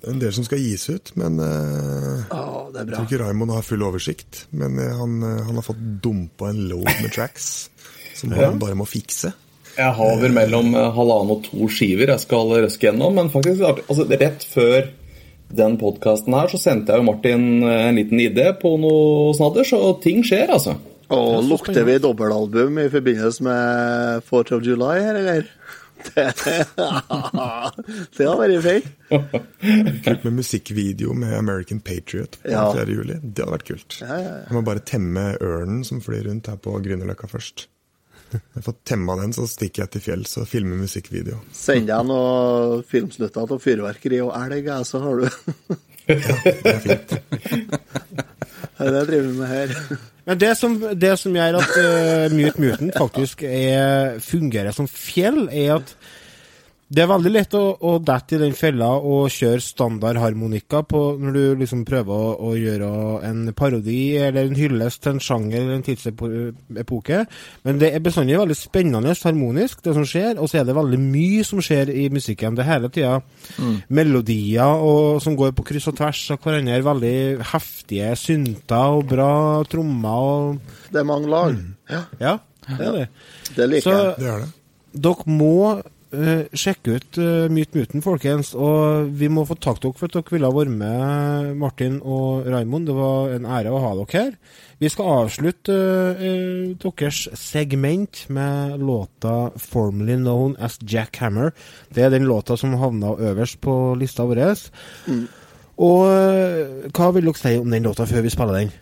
[0.04, 3.06] Det er en del som skal gis ut, men uh, oh, det er Jeg tror
[3.08, 6.90] ikke Raymond har full oversikt, men uh, han, eh, han har fått dumpa en load
[7.00, 7.70] med tracks
[8.20, 9.32] som han bare må fikse.
[9.74, 13.16] Jeg har vel mellom eh, halvannen og to skiver jeg skal røske gjennom.
[13.18, 14.92] Men faktisk, altså, rett før
[15.54, 19.66] den podkasten her, så sendte jeg jo Martin eh, en liten idé på noe snadder,
[19.68, 20.78] så ting skjer, altså.
[21.14, 25.50] Og lukter vi dobbelalbum i forbindelse med 4th of July her, eller?
[26.14, 26.26] Det,
[28.18, 28.88] det har vært fint.
[30.06, 32.66] Kult med musikkvideo med American Patriot på Ja.
[32.76, 32.86] 4.
[32.98, 33.18] juli.
[33.24, 34.00] Det hadde vært kult.
[34.02, 34.34] Ja, ja.
[34.48, 37.68] Jeg må bare temme ørnen som flyr rundt her på Grünerløkka først.
[38.34, 41.38] Jeg får temma den, så stikker jeg til fjells og filmer musikkvideo.
[41.54, 45.28] Send deg noen filmsnutter av fyrverkeri og elg, så har du
[46.10, 47.14] ja, Det er fint.
[48.74, 49.70] Det er det jeg driver med her.
[50.26, 55.50] Men det som, det som gjør at uh, Mute Mutant faktisk er, fungerer som fjell,
[55.52, 55.96] er at
[56.94, 61.34] det er veldig lett å, å dette i den fella og kjøre standardharmonika på når
[61.34, 62.90] du liksom prøver å, å gjøre
[63.26, 67.24] en parodi eller en hyllest til en sjanger eller en tidsepoke.
[67.66, 71.00] Men det er bestandig veldig spennende harmonisk, det som skjer, og så er det veldig
[71.02, 72.60] mye som skjer i musikken.
[72.60, 73.16] Det er hele tida
[73.90, 76.82] melodier og, som går på kryss og tvers av hverandre.
[76.86, 77.16] Veldig
[77.54, 79.32] heftige synter og bra
[79.72, 81.58] trommer og Det er mange lag.
[81.90, 82.38] Ja, Ja,
[82.70, 83.08] det er det.
[83.58, 84.16] det liker Så jeg.
[84.22, 84.52] Det er det.
[85.08, 85.56] dere må
[86.14, 88.54] eh, sjekke ut uh, Myt Muten, folkens.
[88.56, 92.90] Og vi må få takke dere for at dere ville være med, Martin og Raimond.
[92.90, 94.34] Det var en ære å ha dere her.
[94.84, 95.78] Vi skal avslutte
[96.22, 101.54] uh, deres segment med låta 'Formerly Known as Jack Hammer'.
[101.94, 104.44] Det er den låta som havna øverst på lista vår.
[105.82, 108.74] Og eh, hva vil dere si om den låta før vi spiller den?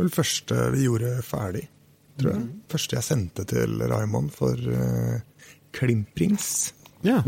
[0.00, 1.66] Det første vi gjorde ferdig,
[2.18, 2.46] tror jeg.
[2.72, 5.20] Første jeg sendte til Raymond for uh,
[5.74, 6.72] klimprings.
[7.04, 7.18] Ja.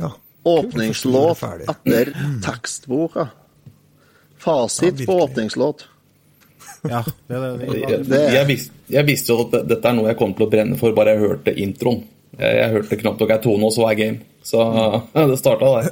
[0.00, 0.12] Ja.
[0.48, 2.12] Åpningslåt etter
[2.46, 3.28] tekstboka.
[4.40, 5.84] Fasit Ja, på åpningslåt.
[6.88, 10.16] ja det, det, Jeg, Det- jeg, visste, jeg visste jo at dette er noe jeg
[10.16, 12.04] kom til å brenne for bare jeg hørte introen.
[12.38, 14.20] Jeg, jeg hørte knapt nok ei tone, og så er game.
[14.42, 14.62] Så
[15.28, 15.90] det starta der.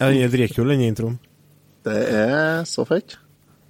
[0.00, 1.18] Ja, den er dritkul, den introen.
[1.84, 3.18] Det er så fett.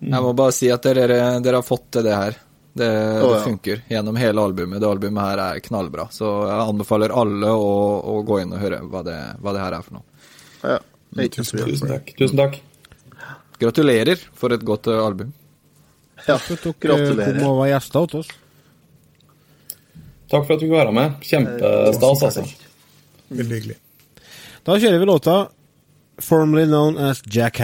[0.01, 2.39] Jeg må bare si at dere, dere har fått til det her.
[2.73, 3.35] Det, oh, ja.
[3.35, 4.81] det, funker gjennom hele albumet.
[4.81, 6.07] Det albumet her er knallbra.
[6.15, 7.73] Så jeg anbefaler alle å,
[8.13, 10.07] å gå inn og høre hva det, hva det her er for noe.
[10.63, 10.79] Ja,
[11.11, 11.59] Tusen.
[11.67, 12.13] Tusen takk.
[12.19, 12.61] Tusen takk.
[13.61, 15.33] Gratulerer for et godt eh, album.
[16.27, 17.41] Ja, gratulerer.
[17.41, 18.31] kom og var gjester hos oss.
[20.31, 21.17] Takk for at du fikk være med.
[21.27, 22.45] Kjempestas, altså.
[23.35, 23.79] Veldig hyggelig.
[24.67, 25.37] Da kjører vi låta
[26.21, 27.59] 'Formerly Known as Jack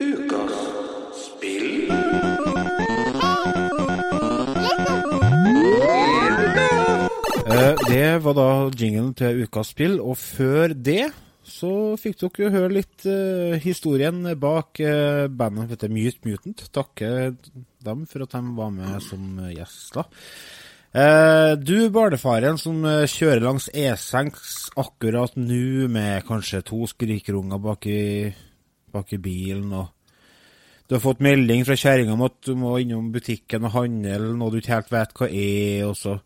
[0.00, 0.06] Eh,
[7.88, 11.10] Det var da jinglen til ukas spill, og før det
[11.44, 16.64] så fikk dere høre litt uh, historien bak uh, bandet som heter Mute Mutant.
[16.72, 17.36] Takke
[17.84, 20.08] dem for at de var med som gjester.
[20.96, 28.30] Uh, du, barnefaren som kjører langs E6 akkurat nå med kanskje to skrikerunger bak i,
[28.92, 29.90] bak i bilen, og
[30.88, 34.50] du har fått melding fra kjerringa om at du må innom butikken og handle noe
[34.50, 36.16] du ikke helt vet hva er, og så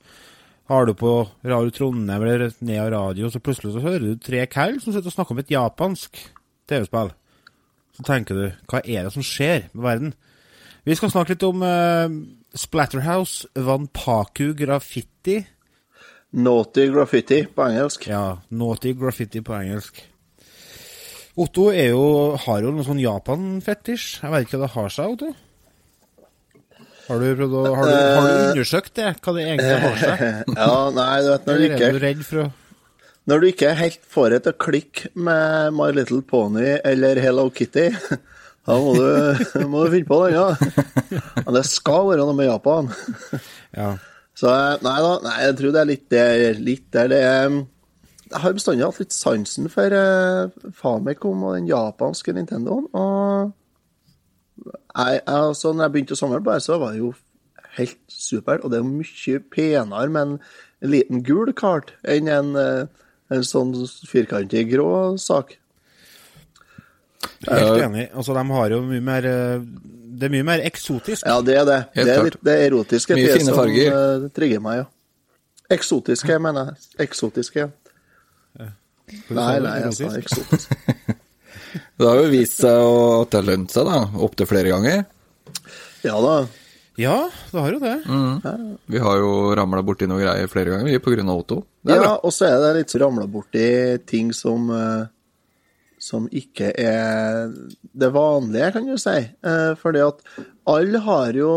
[0.73, 1.13] har du på
[1.45, 5.17] Radio Trondheim eller Nea Radio, så plutselig så hører du tre kall som sitter og
[5.19, 6.21] snakker om et japansk
[6.71, 7.13] TV-spill.
[7.95, 10.15] Så tenker du, hva er det som skjer med verden?
[10.85, 12.09] Vi skal snakke litt om uh,
[12.57, 15.43] Splatterhouse, Vanpaku Graffiti.
[16.35, 18.09] Naughty graffiti på engelsk.
[18.11, 20.01] Ja, Naughty Graffiti på engelsk.
[21.35, 22.05] Otto er jo,
[22.39, 24.21] har jo noe sånn Japan-fetisj.
[24.23, 25.33] Jeg vet ikke hva det har seg, Otto?
[27.05, 30.23] Har du, prøvd å, har, du, har du undersøkt det, hva det egentlig har seg?
[30.61, 32.53] Ja, nei, du vet når du ikke er du redd for å
[33.25, 37.47] når du ikke helt får det til å klikke med My Little Pony eller Hello
[37.49, 37.87] Kitty,
[38.69, 39.07] da må du,
[39.73, 41.23] må du finne på det, ja.
[41.39, 42.91] Men det skal være noe med Japan.
[43.73, 43.95] Ja.
[44.37, 47.57] Så eh, nei da, nei, jeg tror det er litt der, litt der det er
[48.35, 52.89] Jeg har bestandig hatt litt sansen for uh, Famicom og den japanske Nintendoen.
[52.91, 53.53] Og
[54.65, 57.13] jeg, altså, når jeg begynte å samle på det, så var det jo
[57.79, 58.63] helt supert.
[58.63, 60.37] Og det er jo mye penere med en,
[60.83, 63.05] en liten gul kart enn en, eh,
[63.35, 63.75] en sånn
[64.11, 64.89] firkantig grå
[65.21, 65.57] sak.
[67.45, 68.09] Jeg er helt enig.
[68.13, 69.63] Altså, de har jo mye mer eh,
[70.15, 71.25] Det er mye mer eksotisk.
[71.27, 71.81] Ja, det er det.
[71.97, 73.89] Helt det er litt det erotiske Mye fine farger.
[73.89, 74.91] som eh, trigger meg, ja.
[75.75, 76.91] Eksotiske, mener jeg.
[77.09, 77.84] Eksotiske, ja.
[79.31, 80.77] Nei, nei, jeg sa eksotisk.
[81.99, 83.99] Det har jo vist seg å- at det har lønt seg, da.
[84.23, 85.05] Opptil flere ganger.
[86.07, 86.35] Ja da.
[86.99, 87.15] Ja,
[87.51, 87.95] det har jo det.
[88.95, 91.65] Vi har jo ramla borti noe greier flere ganger, vi, av Otto.
[91.83, 92.13] Det er Ja, bra.
[92.23, 93.65] og så er det litt ramla borti
[94.07, 95.07] ting som eh,
[95.99, 97.51] som ikke er
[97.95, 99.17] det vanlige, kan du si.
[99.43, 100.23] Eh, fordi at
[100.71, 101.51] alle har jo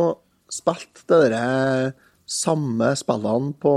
[0.49, 1.93] spilt det derre
[2.25, 3.73] samme spillene på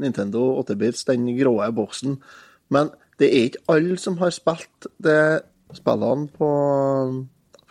[0.00, 2.16] Nintendo 8-bits, den grå boksen.
[2.70, 5.42] Men det er ikke alle som har spilt det
[5.74, 6.48] spillene på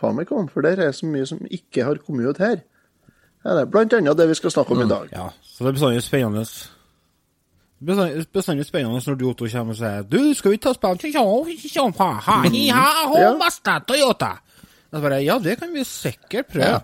[0.00, 2.62] Famicom, for der er så mye som ikke har kommet ut her.
[3.44, 5.10] Ja, det er blant annet det vi skal snakke om i dag.
[5.12, 6.46] Ja, så det er bestandig spennende.
[8.32, 10.96] Bestandig, spennende når du Otto kommer og sier Du, skal vi ta spill
[13.20, 13.20] Ja.
[13.20, 13.32] Ja.
[15.24, 16.70] Ja, det kan vi sikkert prøve.
[16.70, 16.78] Ja.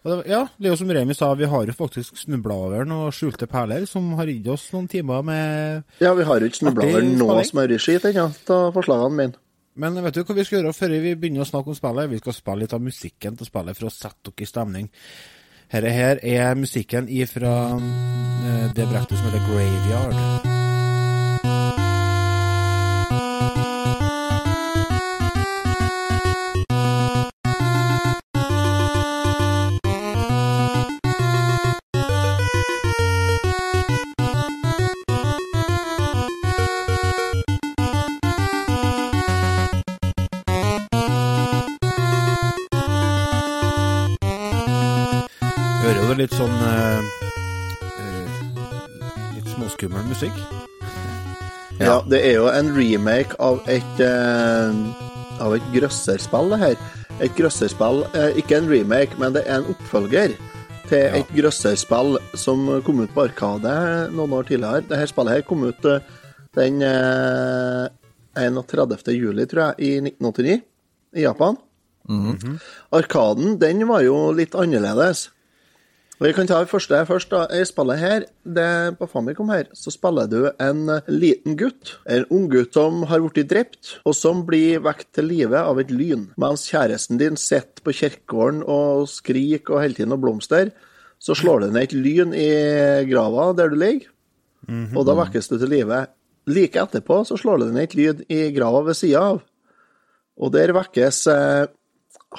[0.00, 3.44] Ja, det er jo som Remi sa, vi har jo faktisk snubla over noen skjulte
[3.50, 7.04] perler som har gitt oss noen timer med Ja, vi har jo ikke snubla over
[7.04, 9.36] noe smørskitt ennå av forslagene mine.
[9.80, 12.10] Men vet du hva vi skal gjøre før vi begynner å snakke om spillet?
[12.10, 14.88] Vi skal spille litt av musikken til spillet for å sette dere i stemning.
[15.70, 20.50] Dette her er musikken ifra eh, det brettet som heter Graveyard.
[46.30, 47.00] Litt sånn eh,
[47.98, 48.26] eh,
[49.34, 50.36] Litt småskummel musikk.
[51.80, 52.02] Ja.
[52.06, 54.80] det er jo en remake av et eh,
[55.40, 56.74] Av et grøsserspill, det her.
[57.24, 58.02] Et grøsserspill
[58.36, 60.34] Ikke en remake, men det er en oppfølger
[60.90, 63.72] til et grøsserspill som kom ut på Arkade
[64.12, 64.84] noen år tidligere.
[64.90, 65.86] Dette spillet her kom ut
[66.58, 67.88] den eh,
[68.36, 69.14] 31.
[69.14, 70.60] juli, tror jeg, i 1989
[71.16, 71.58] i Japan.
[72.94, 75.28] Arkaden, den var jo litt annerledes.
[76.20, 77.30] Vi kan ta det første først.
[77.30, 77.46] da.
[77.48, 81.96] I spillet her, det på Famicom her, så spiller du en liten gutt.
[82.04, 85.88] En ung gutt som har blitt drept, og som blir vekt til live av et
[85.90, 86.28] lyn.
[86.36, 90.74] Mens kjæresten din sitter på kirkegården og skriker og hele tiden og blomster,
[91.16, 92.50] så slår det ned et lyn i
[93.08, 94.12] grava der du ligger,
[94.96, 96.04] og da vekkes du til live.
[96.48, 99.42] Like etterpå så slår det ned et lyd i grava ved sida av,
[100.36, 101.66] og der vekkes eh,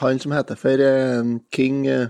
[0.02, 2.10] han som heter for eh, King eh,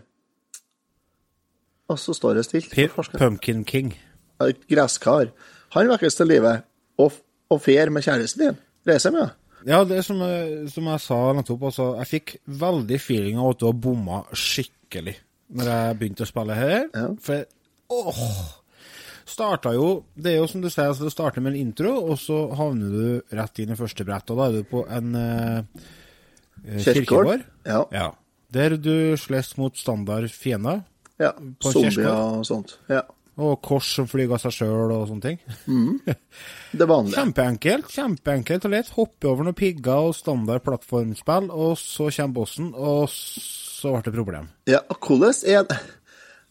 [1.91, 2.71] Og så står det stilt.
[3.19, 3.93] Pumpkin King.
[4.41, 5.29] Et gresskar.
[5.75, 6.55] Han vekkes til live
[7.01, 7.17] og,
[7.51, 8.57] og fer med kjæresten din.
[8.87, 9.33] Reiser med.
[9.67, 13.51] Ja, det er som, jeg- som jeg sa nettopp, altså, jeg fikk veldig feeling av
[13.53, 15.13] at du har bomma skikkelig
[15.53, 16.87] når jeg begynte å spille her.
[16.95, 17.07] Ja.
[17.21, 17.43] For
[17.91, 18.23] åh,
[19.27, 22.17] starta jo Det er jo som du sier, altså, det starter med en intro, og
[22.19, 25.61] så havner du rett inn i første brett, og da er du på en eh,
[26.65, 27.43] eh, kirkegård.
[27.67, 27.83] Ja.
[27.93, 28.07] Ja.
[28.51, 30.81] Der du slåss mot standard fiender,
[31.21, 31.31] ja.
[31.63, 32.75] Zombier og sånt.
[32.91, 33.03] Ja.
[33.41, 35.39] og kors som flyr av seg sjøl og sånne ting.
[36.79, 37.15] Det vanlige.
[37.17, 37.89] Kjempeenkelt.
[37.91, 38.91] Kjempeenkelt og lett.
[38.95, 44.15] Hoppe over noen pigger og standard plattformspill, og så kommer bossen, og så ble det
[44.15, 44.51] problem.
[44.69, 45.65] Ja, hvordan er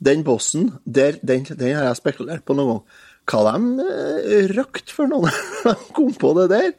[0.01, 2.85] den bossen der, den, den har jeg spekulert på noen gang.
[3.31, 5.31] Hva de røkt for noen
[5.67, 6.71] de kom på det der?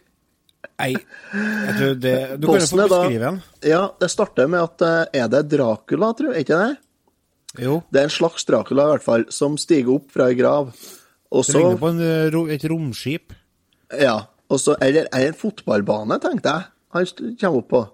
[0.81, 3.35] Nei, jeg tror det Du kan jo få beskrive den.
[3.69, 6.71] Ja, det starter med at eh, Er det Dracula, tror jeg, ikke det?
[7.59, 7.81] Jo.
[7.91, 10.71] Det er en slags Dracula, i hvert fall, som stiger opp fra ei grav.
[11.31, 13.33] Og Det så ligner på en, eh, et romskip.
[13.99, 14.27] Ja.
[14.49, 16.63] Og så Eller er det en fotballbane, tenkte jeg.
[16.93, 17.05] Han
[17.39, 17.89] kommer opp på.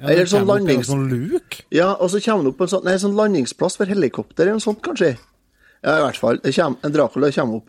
[0.00, 1.62] Ja, Eller sånn landings- sånn luk.
[1.70, 4.52] Ja, og så kommer han opp på en sånn, nei, sånn landingsplass for helikopter eller
[4.52, 5.18] noe sånt, kanskje.
[5.84, 6.38] Ja, i hvert fall.
[6.38, 7.68] Det kommer, en Dracula kommer opp.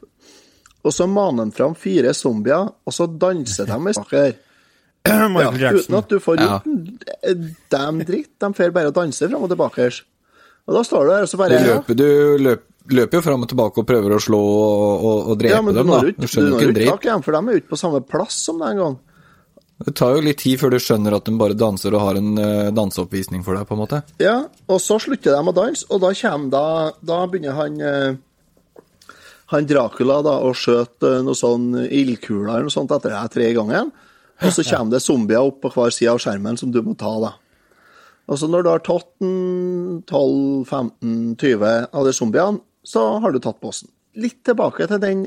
[0.84, 4.34] Og så maner han fram fire zombier, og så danser de i saker.
[5.06, 7.34] Ja, uten at du får gjort ja.
[7.70, 8.40] dem dritt.
[8.40, 9.90] De får bare danse fram og tilbake.
[10.68, 12.05] Og da står du der, og så Du bare løper, du
[12.45, 12.61] løp,
[12.93, 15.76] løper jo fram og tilbake og prøver å slå og, og, og drepe Ja, men
[15.76, 15.97] du dem, da.
[15.97, 16.91] når Du ikke, du skjønner når ikke en dritt.
[16.93, 18.99] tak igjen, for de er jo ikke på samme plass som den gangen.
[19.84, 22.38] Det tar jo litt tid før du skjønner at de bare danser og har en
[22.39, 23.99] eh, danseoppvisning for deg, på en måte.
[24.24, 24.36] Ja,
[24.72, 26.66] og så slutter de å danse, og da kommer da
[27.03, 28.14] Da begynner han eh,
[29.51, 33.49] Han Dracula da og skjøte eh, noe sånn ildkuler eller noe sånt etter deg tre
[33.57, 33.91] ganger.
[34.43, 37.11] Og så kommer det zombier opp på hver side av skjermen som du må ta,
[37.22, 37.34] da.
[38.32, 43.62] Og så når du har tatt en 12-15-20 av de zombiene, så har du tatt
[43.64, 43.92] bossen.
[44.20, 45.26] Litt tilbake til den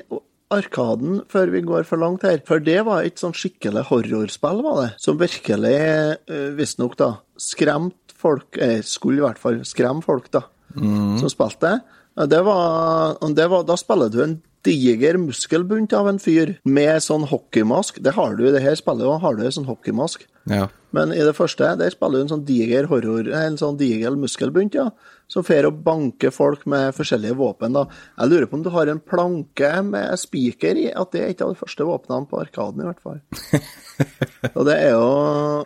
[0.55, 2.39] Arkaden før vi går for langt her.
[2.47, 4.91] For det var et sånn skikkelig horrorspill, var det.
[5.03, 5.79] Som virkelig,
[6.31, 11.75] uh, visstnok, da, skremt folk eh, Skulle i hvert fall skremme folk, da, som spilte.
[12.17, 17.27] Det var, det var Da spiller du en diger muskelbunt av en fyr med sånn
[17.31, 18.01] hockeymask.
[18.03, 20.27] Det har du i det her spillet òg, har du en sånn hockeymask.
[20.51, 20.67] Ja.
[20.97, 24.77] Men i det første, der spiller du en sånn diger horror, en sånn diger muskelbunt,
[24.79, 24.91] ja,
[25.31, 27.87] som fer og banker folk med forskjellige våpen, da.
[28.15, 31.43] Jeg lurer på om du har en planke med spiker i, at det er et
[31.43, 33.19] av de første våpnene på Arkaden, i hvert fall.
[34.57, 35.07] og det er jo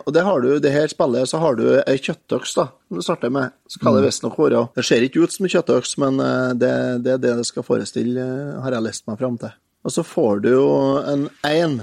[0.01, 3.05] Og det har du, det her spillet, så har du ei kjøttøks, da, som du
[3.05, 3.53] starter med.
[3.69, 6.75] Så kan det visstnok være Det ser ikke ut som en kjøttøks, men eh, det,
[7.05, 9.53] det er det det skal forestille, eh, har jeg lest meg fram til.
[9.85, 10.69] Og så får du jo
[11.05, 11.81] en én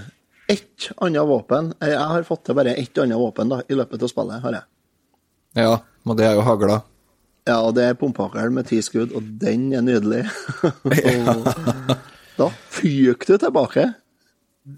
[0.48, 1.74] ett annet våpen.
[1.84, 4.68] Jeg har fått til bare ett annet våpen da, i løpet av spillet, har jeg.
[5.60, 6.80] ja, og det er jo hagla.
[7.48, 10.24] Ja, og det er pumpehagl med ti skudd, og den er nydelig.
[12.38, 13.86] da fyker du tilbake.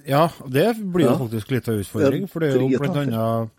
[0.07, 1.19] Ja, det blir jo Ja.
[1.19, 3.51] faktisk litt av utfordring, for det er jo annet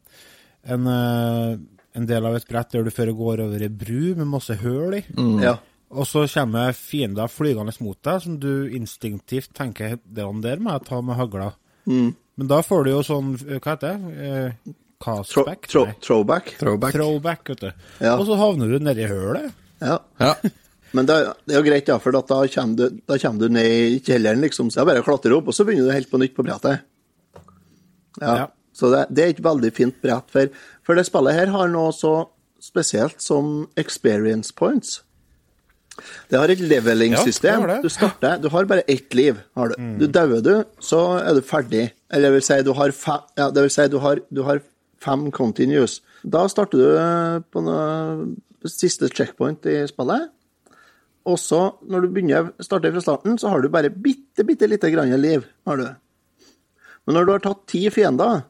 [0.63, 1.57] en, eh,
[1.99, 4.95] en del av et brett der du fører går over ei bru med masse høl
[5.01, 5.03] i.
[5.43, 5.57] Ja.
[5.91, 10.71] Og så kommer fiender flygende mot deg, som du instinktivt tenker det han der må
[10.77, 11.53] jeg ta med hagla.
[11.85, 12.15] Mm.
[12.37, 14.75] Men da får du jo sånn, eh, hva heter det,
[15.07, 16.55] eh, Tro, tro, throwback.
[16.59, 16.93] Throwback.
[16.95, 17.71] Throwback, vet du.
[18.03, 18.15] Ja.
[18.17, 19.51] Og så havner du nedi hølet.
[19.81, 19.99] Ja.
[20.21, 20.35] Ja.
[20.95, 23.39] Men det, er- det er jo greit, ja, for at da kommer du, da kommer
[23.47, 25.87] du ned i kjelleren, liksom, så det er bare å klatre opp, og så begynner
[25.87, 26.83] du helt på nytt på brettet.
[28.19, 28.33] Ja.
[28.41, 28.47] Ja.
[28.75, 30.49] Så det, det er et veldig fint brett, for,
[30.87, 32.11] for det spillet her har noe så
[32.61, 34.99] spesielt som experience points.
[36.31, 37.65] Det har et leveling-system.
[37.67, 39.39] Ja, du starter, du har bare ett liv.
[39.59, 39.75] Har du.
[39.99, 41.87] du dauer du, så er du ferdig.
[42.11, 44.61] Eller det vil si, du har fa, ja, det vil si, du har, du har
[45.01, 45.99] fem continues.
[46.21, 48.29] Da starter du på noe,
[48.69, 50.29] siste checkpoint i spillet.
[51.29, 54.89] Og så, når du begynner starter fra starten, så har du bare bitte, bitte lite
[54.93, 55.45] grann liv.
[55.65, 55.87] har du.
[57.05, 58.43] Men når du har tatt ti fiender,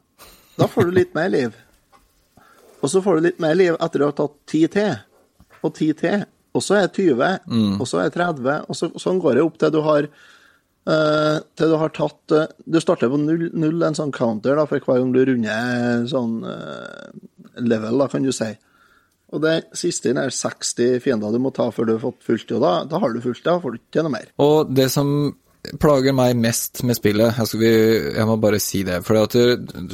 [0.58, 1.56] da får du litt mer liv.
[2.82, 4.96] Og så får du litt mer liv etter å ha tatt ti til,
[5.62, 6.26] og ti til.
[6.52, 9.44] Og så er jeg 20, og så er jeg 30, og så, sånn går det
[9.46, 10.12] opp til du har eh,
[10.84, 14.82] til du har tatt eh, Du starter på null, null en sånn counter da, for
[14.82, 17.12] hver gang du runder sånn eh,
[17.62, 18.50] level, da, kan du si.
[19.32, 22.56] Og det siste er 60 fiender du må ta før du har fått fullt.
[22.58, 24.28] Og da, da har du fullt, da får du ikke noe mer.
[24.44, 25.14] Og det som
[25.80, 27.72] plager meg mest med spillet, jeg, skal vi,
[28.18, 29.22] jeg må bare si det, for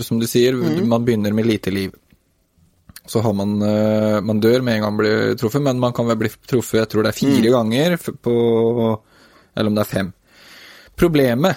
[0.07, 1.93] som du sier, man begynner med lite liv.
[3.07, 6.07] Så har man, eh, man dør med en gang man blir truffet, men man kan
[6.09, 8.33] vel bli truffet, jeg tror det er fire ganger på,
[9.55, 10.09] eller om det er fem.
[10.97, 11.55] Problemet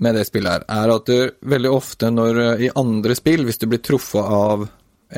[0.00, 3.58] med det spillet her, er at du veldig ofte når eh, i andre spill, hvis
[3.58, 4.68] du blir truffet av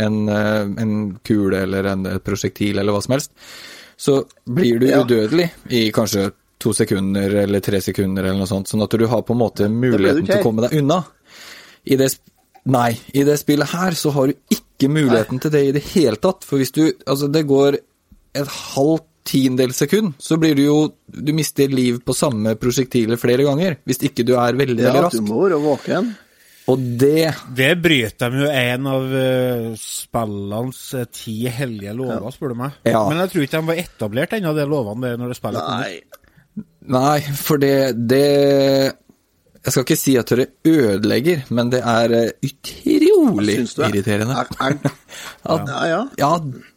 [0.00, 0.94] en, eh, en
[1.26, 3.34] kule eller en, et prosjektil eller hva som helst,
[4.00, 5.02] så blir du Ja.
[5.04, 9.22] udødelig i kanskje to sekunder eller tre sekunder eller noe sånt, sånn at du har
[9.22, 11.02] på en måte muligheten til å komme deg unna.
[11.84, 12.10] I det,
[12.64, 16.16] nei, i det spillet her så har du ikke muligheten til det i det hele
[16.16, 17.78] tatt, for hvis du, altså det går
[18.34, 23.46] et halvt tiendedels sekund, så blir du jo, du mister liv på samme prosjektilet flere
[23.46, 25.24] ganger, hvis ikke du er veldig, Ja, veldig du rask.
[25.28, 26.10] må være våken.
[26.70, 32.52] Og det, Det bryter de jo en av uh, spillenes eh, ti hellige lover, spør
[32.52, 32.76] du meg.
[32.86, 33.00] Ja.
[33.08, 35.80] Men jeg tror ikke de var etablert ennå, de lovene der, når det spillet kom.
[35.80, 36.64] Nei.
[36.94, 37.74] nei, for det,
[38.12, 38.26] det,
[39.60, 44.38] jeg skal ikke si at det ødelegger, men det er eh, utrolig du irriterende.
[44.38, 44.92] Jeg, jeg,
[45.42, 46.02] At, ja, ja.
[46.22, 46.30] ja,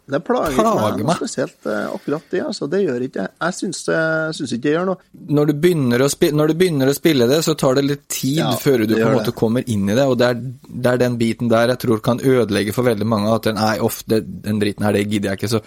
[0.03, 1.15] Det plager, Plager meg, meg.
[1.15, 2.41] spesielt eh, akkurat det.
[2.43, 2.67] altså.
[2.67, 3.31] Det gjør ikke jeg.
[3.39, 3.99] Jeg syns, det,
[4.35, 4.97] syns ikke det gjør noe.
[5.37, 8.49] når du, spille, når du begynner å spille det, så tar det litt tid Ja,
[8.59, 9.35] før du på en måte det.
[9.39, 12.19] kommer inn i det, og det er, det er den biten der jeg tror kan
[12.19, 15.51] ødelegge for veldig mange, at den, nei, ofte, den driten her, det gidder jeg ikke.
[15.55, 15.63] Så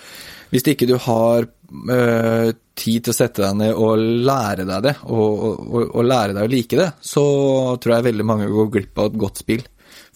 [0.52, 4.96] hvis ikke du har øh, tid til å sette deg ned og lære deg det,
[5.08, 7.24] og, og, og lære deg å like det, så
[7.80, 9.64] tror jeg veldig mange går glipp av et godt spill,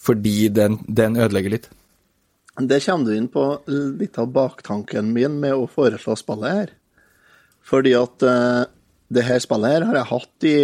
[0.01, 1.71] fordi den, den ødelegger litt.
[2.59, 6.73] Det kommer du inn på litt av baktanken min med å foreslå spillet her.
[7.63, 8.63] Fordi at uh,
[9.11, 10.57] det her spillet her har jeg hatt i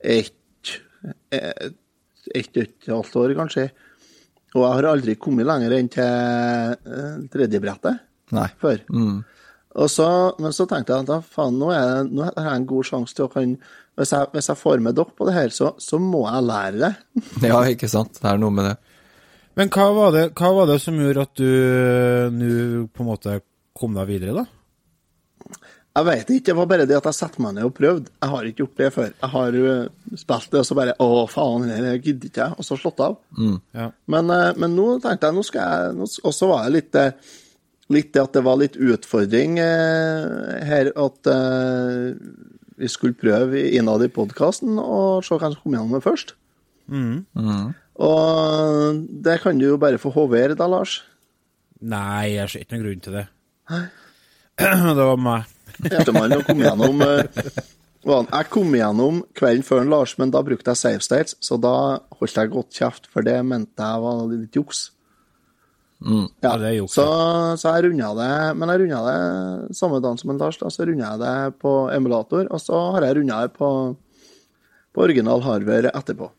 [0.00, 0.36] ett
[1.30, 1.76] et,
[2.34, 3.66] et, og et halvt år, kanskje.
[4.56, 8.00] Og jeg har aldri kommet lenger enn til eh, tredjebrettet
[8.34, 8.48] Nei.
[8.60, 8.82] før.
[8.90, 9.20] Mm.
[9.80, 10.08] Og så,
[10.42, 13.14] men så tenkte jeg at da, faen, nå, er, nå har jeg en god sjanse
[13.14, 13.52] til å kan
[14.00, 16.80] Hvis jeg, hvis jeg får med dere på det her, så, så må jeg lære
[16.82, 16.92] det.
[17.50, 18.18] Ja, ikke sant.
[18.18, 18.76] Det er noe med det.
[19.58, 23.10] Men hva var, det, hva var det som gjorde at du eh, nå på en
[23.10, 23.40] måte
[23.76, 24.46] kom deg videre, da?
[25.90, 28.12] Jeg vet ikke, det var bare det at jeg satte meg ned og prøvde.
[28.22, 29.08] Jeg har ikke gjort det før.
[29.10, 32.58] Jeg har uh, spilt det, og så bare Å, faen, det gidder ikke jeg.
[32.62, 33.16] Og så slått av.
[33.74, 33.88] Ja.
[34.14, 37.34] Men, eh, men nå tenkte jeg, nå skal jeg Og så var jeg litt, eh,
[37.90, 42.14] litt det at det var litt utfordring eh, her at eh,
[42.80, 46.36] vi skulle prøve innad i podkasten og se hvem som kom gjennom det først.
[48.00, 51.00] Og det kan du jo bare få hovere da, Lars.
[51.80, 53.26] Nei, jeg ser ikke noen grunn til det.
[54.60, 55.48] Det var meg.
[56.12, 57.44] Man har gjennom eh,
[58.04, 61.72] Jeg kom igjennom kvelden før Lars, men da brukte jeg save states, så da
[62.18, 64.82] holdt jeg godt kjeft, for det mente jeg var litt juks.
[66.40, 67.06] Ja, det er juks, Så,
[67.60, 70.84] så jeg runda det, men jeg runda det samme dagen som en Lars, da, så
[70.88, 73.70] runda jeg det på emulator, og så har jeg runda det på,
[74.92, 76.30] på original hardware etterpå.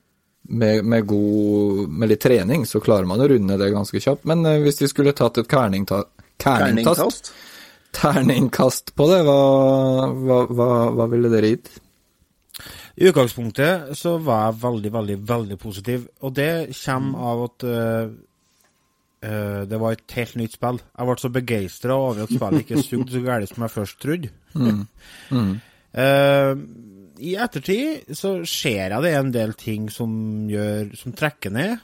[0.52, 4.26] Med, med, god, med litt trening så klarer man å runde det ganske kjapt.
[4.28, 6.04] Men eh, hvis vi skulle tatt et kerningta,
[6.41, 7.32] kerningkast,
[7.95, 8.93] Terningkast.
[8.95, 9.38] på det, hva,
[10.12, 11.72] hva, hva, hva ville dere gitt?
[13.02, 18.12] I utgangspunktet så var jeg veldig, veldig, veldig positiv, og det kommer av at uh,
[19.26, 20.82] uh, det var et helt nytt spill.
[20.84, 24.34] Jeg ble så begeistra over at spillet ikke sugde så gærent som jeg først trodde.
[25.91, 26.52] Eh,
[27.22, 30.11] I ettertid så ser jeg det er en del ting som
[30.49, 31.76] gjør som trekker ned.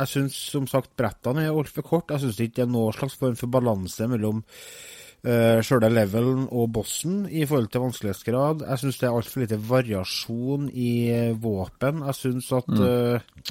[0.00, 2.16] Jeg syns som sagt brettene er altfor korte.
[2.16, 6.70] Jeg syns ikke det er noe slags form for balanse mellom uh, sjøle levelen og
[6.78, 8.64] bossen i forhold til vanskelighetsgrad.
[8.66, 12.02] Jeg syns det er altfor lite variasjon i eh, våpen.
[12.08, 13.44] Jeg syns at uh,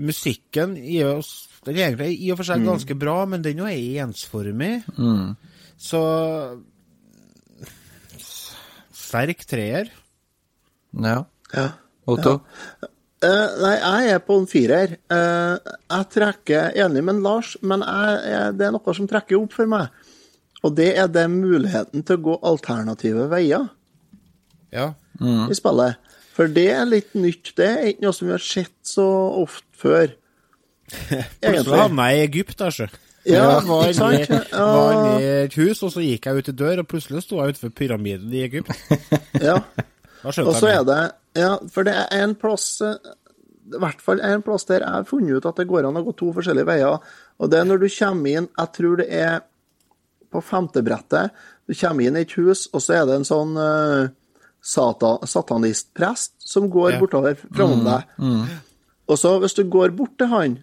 [0.00, 4.04] musikken gir oss Den er egentlig i og for seg ganske bra, men den er
[4.06, 4.78] ensformig.
[5.76, 6.00] Så
[9.10, 9.90] Sterk treer.
[10.92, 11.24] Ja.
[11.54, 11.66] Ja.
[12.10, 12.40] Otto?
[13.20, 14.94] Eh, nei, jeg er på en firer.
[15.12, 19.52] Uh, jeg trekker enig med Lars, men jeg, jeg, det er noe som trekker opp
[19.58, 19.90] for meg.
[20.64, 23.68] Og det er det muligheten til å gå alternative veier
[24.72, 24.90] Ja.
[25.20, 26.00] i spillet.
[26.36, 27.52] For det er litt nytt.
[27.56, 29.06] Det er ikke noe som vi har sett så
[29.42, 30.12] ofte før.
[31.40, 32.88] Plutselig havna jeg i Egypt, altså.
[33.28, 36.88] Ja, jeg var inne i et hus, og så gikk jeg ut i dør, og
[36.88, 38.72] plutselig sto jeg utenfor pyramiden i Egypt.
[39.50, 39.58] Ja.
[40.22, 41.00] Da Og så er det
[41.38, 42.96] Ja, for det er en plass eh,
[43.70, 46.04] I hvert fall en plass der jeg har funnet ut at det går an å
[46.04, 46.98] gå to forskjellige veier.
[47.38, 49.40] Og det er når du kommer inn Jeg tror det er
[50.30, 51.30] på femte brettet.
[51.66, 54.06] Du kommer inn i et hus, og så er det en sånn uh,
[54.62, 56.98] sata, satanistprest som går Ja.
[57.00, 58.04] bortover framom deg.
[59.10, 60.58] Og så hvis du går bort til han,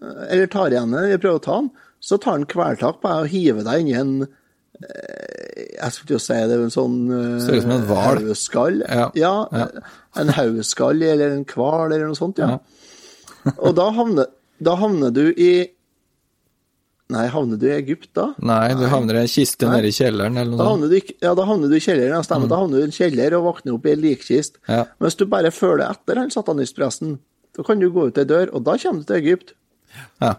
[0.00, 1.68] eh, eller tar igjen prøver å ta han,
[2.00, 5.49] så tar han kvelertak på deg og hiver deg inn i en eh,
[5.80, 8.20] Jeg skulle til å si det er en sånn eh, Ser ut som en hval.
[8.28, 8.80] Hauskall.
[8.84, 9.06] Ja.
[9.16, 9.34] Ja,
[10.20, 12.58] en hauskall eller en hval eller noe sånt, ja.
[13.56, 14.26] Og da havner,
[14.60, 15.52] da havner du i
[17.10, 18.28] Nei, havner du i Egypt da?
[18.38, 20.92] Nei, du havner i en kiste nede i kjelleren eller Da noe sånt.
[20.92, 22.46] du, ja, da havner du i kjelleren, ja, stemmer.
[22.52, 24.60] Da havner du i en kjeller og våkner opp i en likkist.
[24.70, 24.84] Ja.
[24.94, 27.16] Men hvis du bare følger etter han satanistpresten,
[27.58, 29.56] da kan du gå ut ei dør, og da kommer du til Egypt.
[30.22, 30.36] Ja.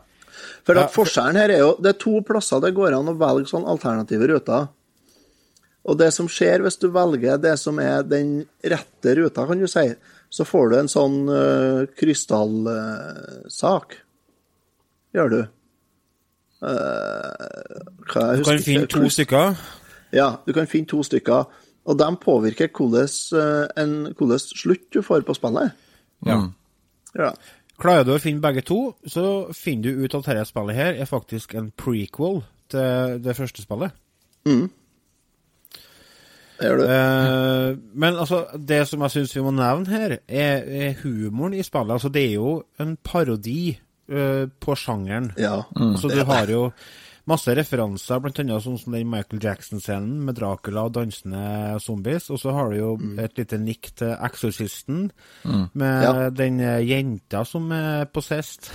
[0.64, 3.50] For at forskjellen her er jo Det er to plasser det går an å velge
[3.52, 4.70] sånn alternative ruter.
[5.90, 9.68] Og det som skjer hvis du velger det som er den rette ruta, kan du
[9.70, 9.88] si,
[10.32, 13.88] så får du en sånn uh, krystallsak.
[15.18, 15.42] Gjør du.
[16.62, 16.70] Uh,
[18.14, 19.58] hva, Du kan finne to stykker.
[20.14, 21.50] Ja, du kan finne to stykker.
[21.90, 23.10] Og de påvirker hvordan,
[23.74, 25.72] eh, slutt du får på spillet.
[26.28, 26.54] Ja.
[27.18, 27.32] Ja.
[27.82, 31.10] Klarer du å finne begge to, så finner du ut at dette spillet her er
[31.10, 33.92] faktisk en prequel til det første spillet.
[36.62, 36.88] Det gjør du.
[36.88, 41.66] Uh, men altså, det som jeg syns vi må nevne her, er, er humoren i
[41.66, 41.98] spillet.
[41.98, 43.74] Altså, det er jo en parodi
[44.14, 45.32] uh, på sjangeren.
[45.42, 45.64] Ja.
[45.98, 46.68] Så du har jo
[47.30, 52.26] masse referanser, annet sånn som den Michael Jackson-scenen med Dracula og dansende zombies.
[52.34, 52.90] Og så har du jo
[53.22, 55.04] et lite nikk til Exorcisten,
[55.46, 56.30] med Ja.
[56.34, 58.72] den eh, jenta som er possessed.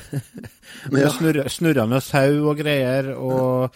[0.95, 1.49] med Ja.
[1.51, 3.75] snurrende sau og greier, og,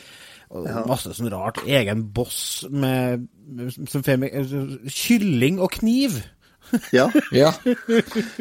[0.51, 1.61] og masse sånn rart.
[1.67, 3.29] Egen boss med,
[3.89, 6.19] som kylling og kniv.
[6.99, 7.07] ja.
[7.35, 7.53] ja.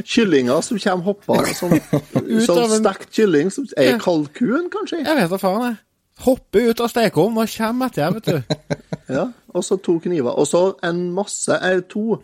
[0.06, 1.78] Kyllinger som kommer hoppende, sånn,
[2.48, 5.04] sånn en- stekt kylling som Er kalkun, kanskje?
[5.06, 5.80] Jeg vet da faen, jeg.
[6.26, 8.56] Hopper ut av stekeovnen og kommer etter vet du.
[9.16, 9.24] Ja.
[9.58, 10.36] Og så to kniver.
[10.38, 12.20] Og så en masse er To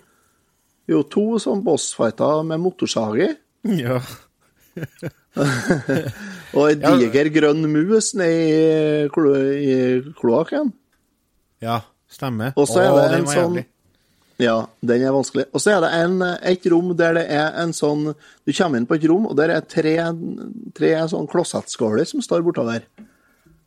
[0.86, 3.30] Jo, to sånn bossfighter med motorsag i.
[3.80, 4.02] ja.
[6.56, 9.78] Og en diger grønn mus nedi klo, i
[10.20, 10.74] kloakken.
[11.64, 12.54] Ja, stemmer.
[12.56, 13.66] Og så er Å, det en sånn jævlig.
[14.42, 15.46] Ja, den er vanskelig.
[15.56, 18.88] Og så er det en, et rom der det er en sånn Du kommer inn
[18.90, 19.96] på et rom, og der er tre,
[20.76, 22.84] tre sånn klosettskåler som står bortover.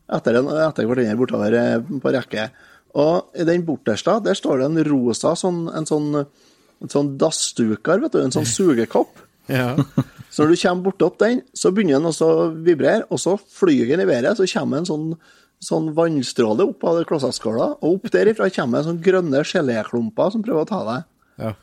[0.09, 2.49] Etter, en, etter hverandre bortover eh, på rekke.
[2.97, 8.01] Og i den borterste, der står det en rosa sånn, en sånn, en sånn dassduker,
[8.05, 8.21] vet du.
[8.23, 9.17] En sånn sugekopp.
[9.49, 9.71] Ja.
[10.29, 14.03] Så når du kommer bortopp den, så begynner den å vibrere, og så flyr den
[14.03, 15.07] i været, så kommer en sånn,
[15.59, 20.65] sånn vannstråle opp av klosettskåla, og opp derifra kommer det sånn grønne geléklumper som prøver
[20.67, 21.09] å ta deg.
[21.45, 21.55] ja.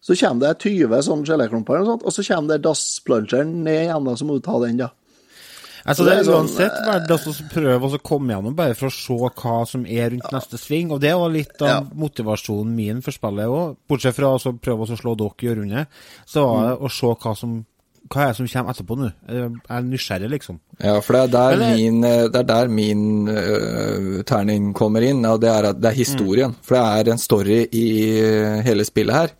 [0.00, 4.06] Så kommer det 20 sånne geléklumper, og, sånt, og så kommer det dassplungeren ned igjen,
[4.06, 4.88] da, så må du ta den, da.
[5.84, 9.16] Altså, Det er sånn, uansett verdt å prøve å komme gjennom, bare for å se
[9.16, 10.90] hva som er rundt neste sving.
[10.92, 11.80] Og det var litt av Ja.
[11.96, 13.76] motivasjonen min for spillet òg.
[13.88, 15.86] Bortsett fra å så prøve å slå dere i runde,
[16.26, 17.64] så var det å se hva som
[18.10, 19.08] hva er det som kommer etterpå nå.
[19.30, 20.56] Jeg er nysgjerrig, liksom.
[20.82, 24.72] Ja, for det er der Men det- min, eh, det er der min uh, terning
[24.74, 26.56] kommer inn, og det er, det er historien.
[26.62, 27.86] For det er en story i
[28.66, 29.30] hele spillet her.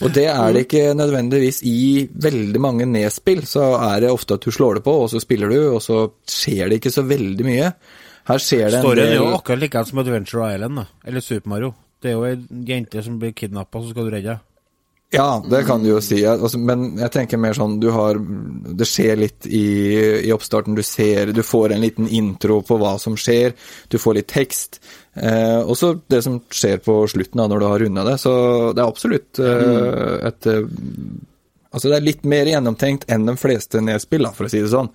[0.00, 4.44] Og det er det ikke nødvendigvis i veldig mange nedspill, så er det ofte at
[4.46, 7.44] du slår det på, og så spiller du, og så skjer det ikke så veldig
[7.44, 7.72] mye.
[8.28, 10.84] Her skjer det en Storyen er jo akkurat likeens som Adventure Island, da.
[11.04, 11.74] Eller Super Mario.
[12.00, 12.36] Det er jo ei
[12.68, 14.40] jente som blir kidnappa, så skal du redde henne.
[15.10, 16.18] Ja, det kan du jo si.
[16.28, 19.64] Altså, men jeg tenker mer sånn du har Det skjer litt i,
[20.28, 20.76] i oppstarten.
[20.76, 23.54] Du ser Du får en liten intro på hva som skjer.
[23.88, 24.82] Du får litt tekst.
[25.16, 28.18] Eh, og så det som skjer på slutten, da, når du har runda det.
[28.20, 28.34] Så
[28.76, 30.62] det er absolutt eh, et eh,
[31.68, 34.70] Altså, det er litt mer gjennomtenkt enn de fleste nedspill, da, for å si det
[34.72, 34.88] sånn.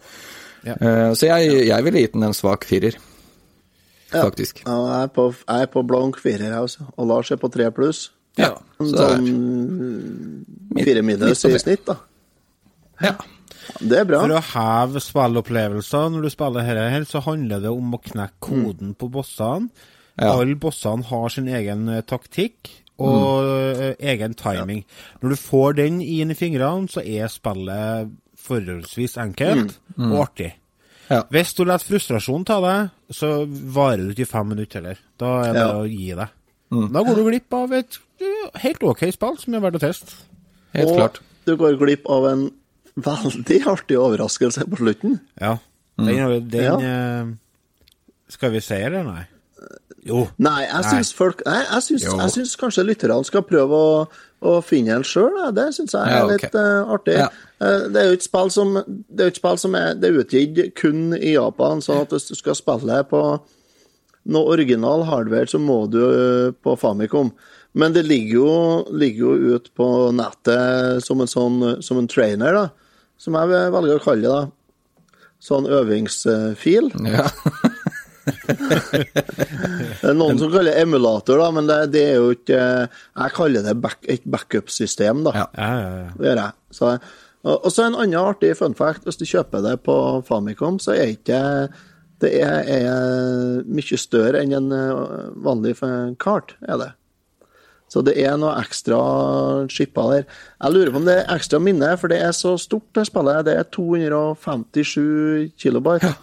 [0.66, 0.74] Ja.
[0.74, 2.98] Eh, så jeg, jeg ville gitt den en svak firer,
[4.10, 4.64] faktisk.
[4.66, 6.88] Ja, jeg er på, jeg er på blank firer, jeg også.
[6.98, 8.08] Og Lars er på tre pluss.
[8.40, 12.00] Ja, så er Sånn fire middels i snitt, da.
[13.04, 13.16] Ja.
[13.80, 14.22] Det er bra.
[14.24, 18.42] For å heve spillopplevelser når du spiller dette her, så handler det om å knekke
[18.44, 19.70] koden på bossene.
[20.20, 20.34] Ja.
[20.36, 22.70] Alle bossene har sin egen eh, taktikk
[23.02, 24.02] og mm.
[24.12, 24.84] egen timing.
[25.22, 28.12] Når du får den inn i fingrene, så er spillet
[28.44, 30.52] forholdsvis enkelt og artig.
[31.10, 31.24] Ja.
[31.34, 35.02] Hvis du lar frustrasjonen ta deg, så varer det ikke i fem minutter heller.
[35.20, 35.82] Da er det bare Ja.
[35.82, 36.40] å gi deg.
[36.94, 40.12] Da går du glipp av et eh, helt ok spill som er verdt å teste.
[40.74, 41.20] Helt og klart.
[41.46, 42.52] du går glipp av en
[42.96, 45.20] veldig artig overraskelse på slutten.
[45.42, 45.58] Ja.
[45.98, 46.76] Den, den Ja.
[46.80, 47.26] eh,
[48.30, 49.26] Skal vi si det, nei?
[50.04, 50.28] Jo.
[50.38, 54.08] Nei, jeg syns folk Nei, jeg syns, jeg syns kanskje lytterne skal prøve å,
[54.44, 55.38] å finne en sjøl.
[55.56, 56.38] Det syns jeg er Ja, okay.
[56.42, 57.14] litt uh, artig.
[57.22, 57.28] Ja.
[57.64, 60.74] Det er jo et spill som Det er et spill som er, det er utgitt
[60.76, 63.22] kun i Japan, sånn at hvis du skal spille på
[64.34, 66.02] noe original hardware, så må du
[66.64, 67.32] på Famicom.
[67.74, 68.50] Men det ligger jo,
[68.94, 72.68] ligger jo ut på nettet som en sånn som en trainer, da.
[73.18, 74.34] Som jeg velger å kalle det.
[74.34, 75.18] da.
[75.44, 76.92] Sånn øvingsfil.
[77.14, 77.28] Ja.
[78.64, 83.34] Det er noen som kaller det emulator, da, men det, det er jo ikke Jeg
[83.36, 85.34] kaller det back, et backup-system, da.
[85.36, 85.48] Ja.
[85.58, 86.14] Ja, ja, ja.
[86.16, 86.56] Det gjør jeg.
[86.78, 86.92] Så,
[87.44, 89.04] og og så en annen artig fun fact.
[89.04, 89.98] Hvis du kjøper det på
[90.28, 91.42] Famicom, så er ikke
[92.24, 95.76] det er, er mye større enn en eh, vanlig
[96.24, 96.92] kart, er det.
[97.94, 99.00] Så det er noe ekstra
[99.70, 100.24] skippa der.
[100.58, 103.46] Jeg lurer på om det er ekstra minne, for det er så stort, det spillet.
[103.46, 106.14] Det er 257 kilobyte.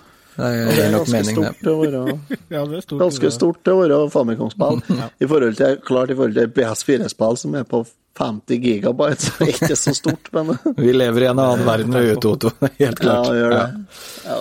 [0.41, 2.03] Det Og det er ganske mening, stort til å være
[2.55, 3.01] ja det er stort.
[3.03, 4.83] Ganske stort til å være Famicom-spill.
[5.23, 7.83] I forhold til, klart i forhold til PS4-spill som er på
[8.21, 11.95] 50 gigabyte, så er det ikke så stort, men Vi lever i en annen verden
[11.95, 12.51] med Toto,
[12.81, 13.29] helt klart.
[13.29, 14.41] ja, vi gjør det.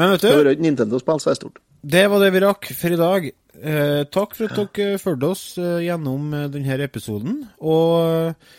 [0.00, 1.60] Men vet Det var et Nintendo-spill, så er det stort.
[1.82, 3.30] det var det vi rakk for i dag.
[3.60, 7.42] Eh, takk for at dere fulgte oss eh, gjennom eh, denne episoden.
[7.60, 8.56] Og eh,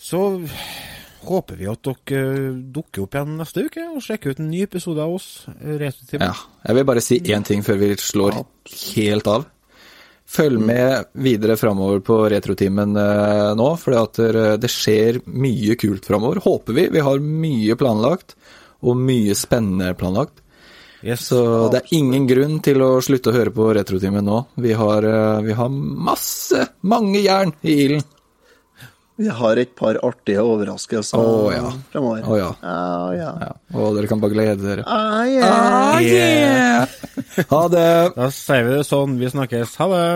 [0.00, 0.24] så
[1.28, 5.04] håper vi at dere dukker opp igjen neste uke og sjekker ut en ny episode
[5.04, 5.30] av oss.
[6.16, 6.32] Ja.
[6.64, 8.40] Jeg vil bare si én ting før vi slår
[8.96, 9.46] helt av.
[10.30, 12.94] Følg med videre framover på Retrotimen
[13.58, 14.14] nå, for
[14.62, 16.38] det skjer mye kult framover.
[16.44, 16.86] Håper vi.
[16.94, 18.36] Vi har mye planlagt,
[18.80, 20.40] og mye spennende planlagt.
[21.00, 21.24] Yes.
[21.30, 24.42] Så det er ingen grunn til å slutte å høre på Retrotimen nå.
[24.60, 28.04] Vi har, eh, vi har masse, mange jern i ilden.
[29.20, 31.68] Vi har et par artige overraskelser oh, ja.
[31.92, 32.22] fremover.
[32.24, 32.52] Å, ja.
[32.64, 33.32] Oh, ja.
[33.42, 34.84] Ja, og dere kan bare glede dere.
[34.88, 35.50] Ah, yeah.
[35.50, 36.94] Ah, yeah!
[37.50, 37.90] Ha det!
[38.16, 39.18] Da sier vi det sånn.
[39.20, 39.74] Vi snakkes.
[39.76, 40.06] Ha det.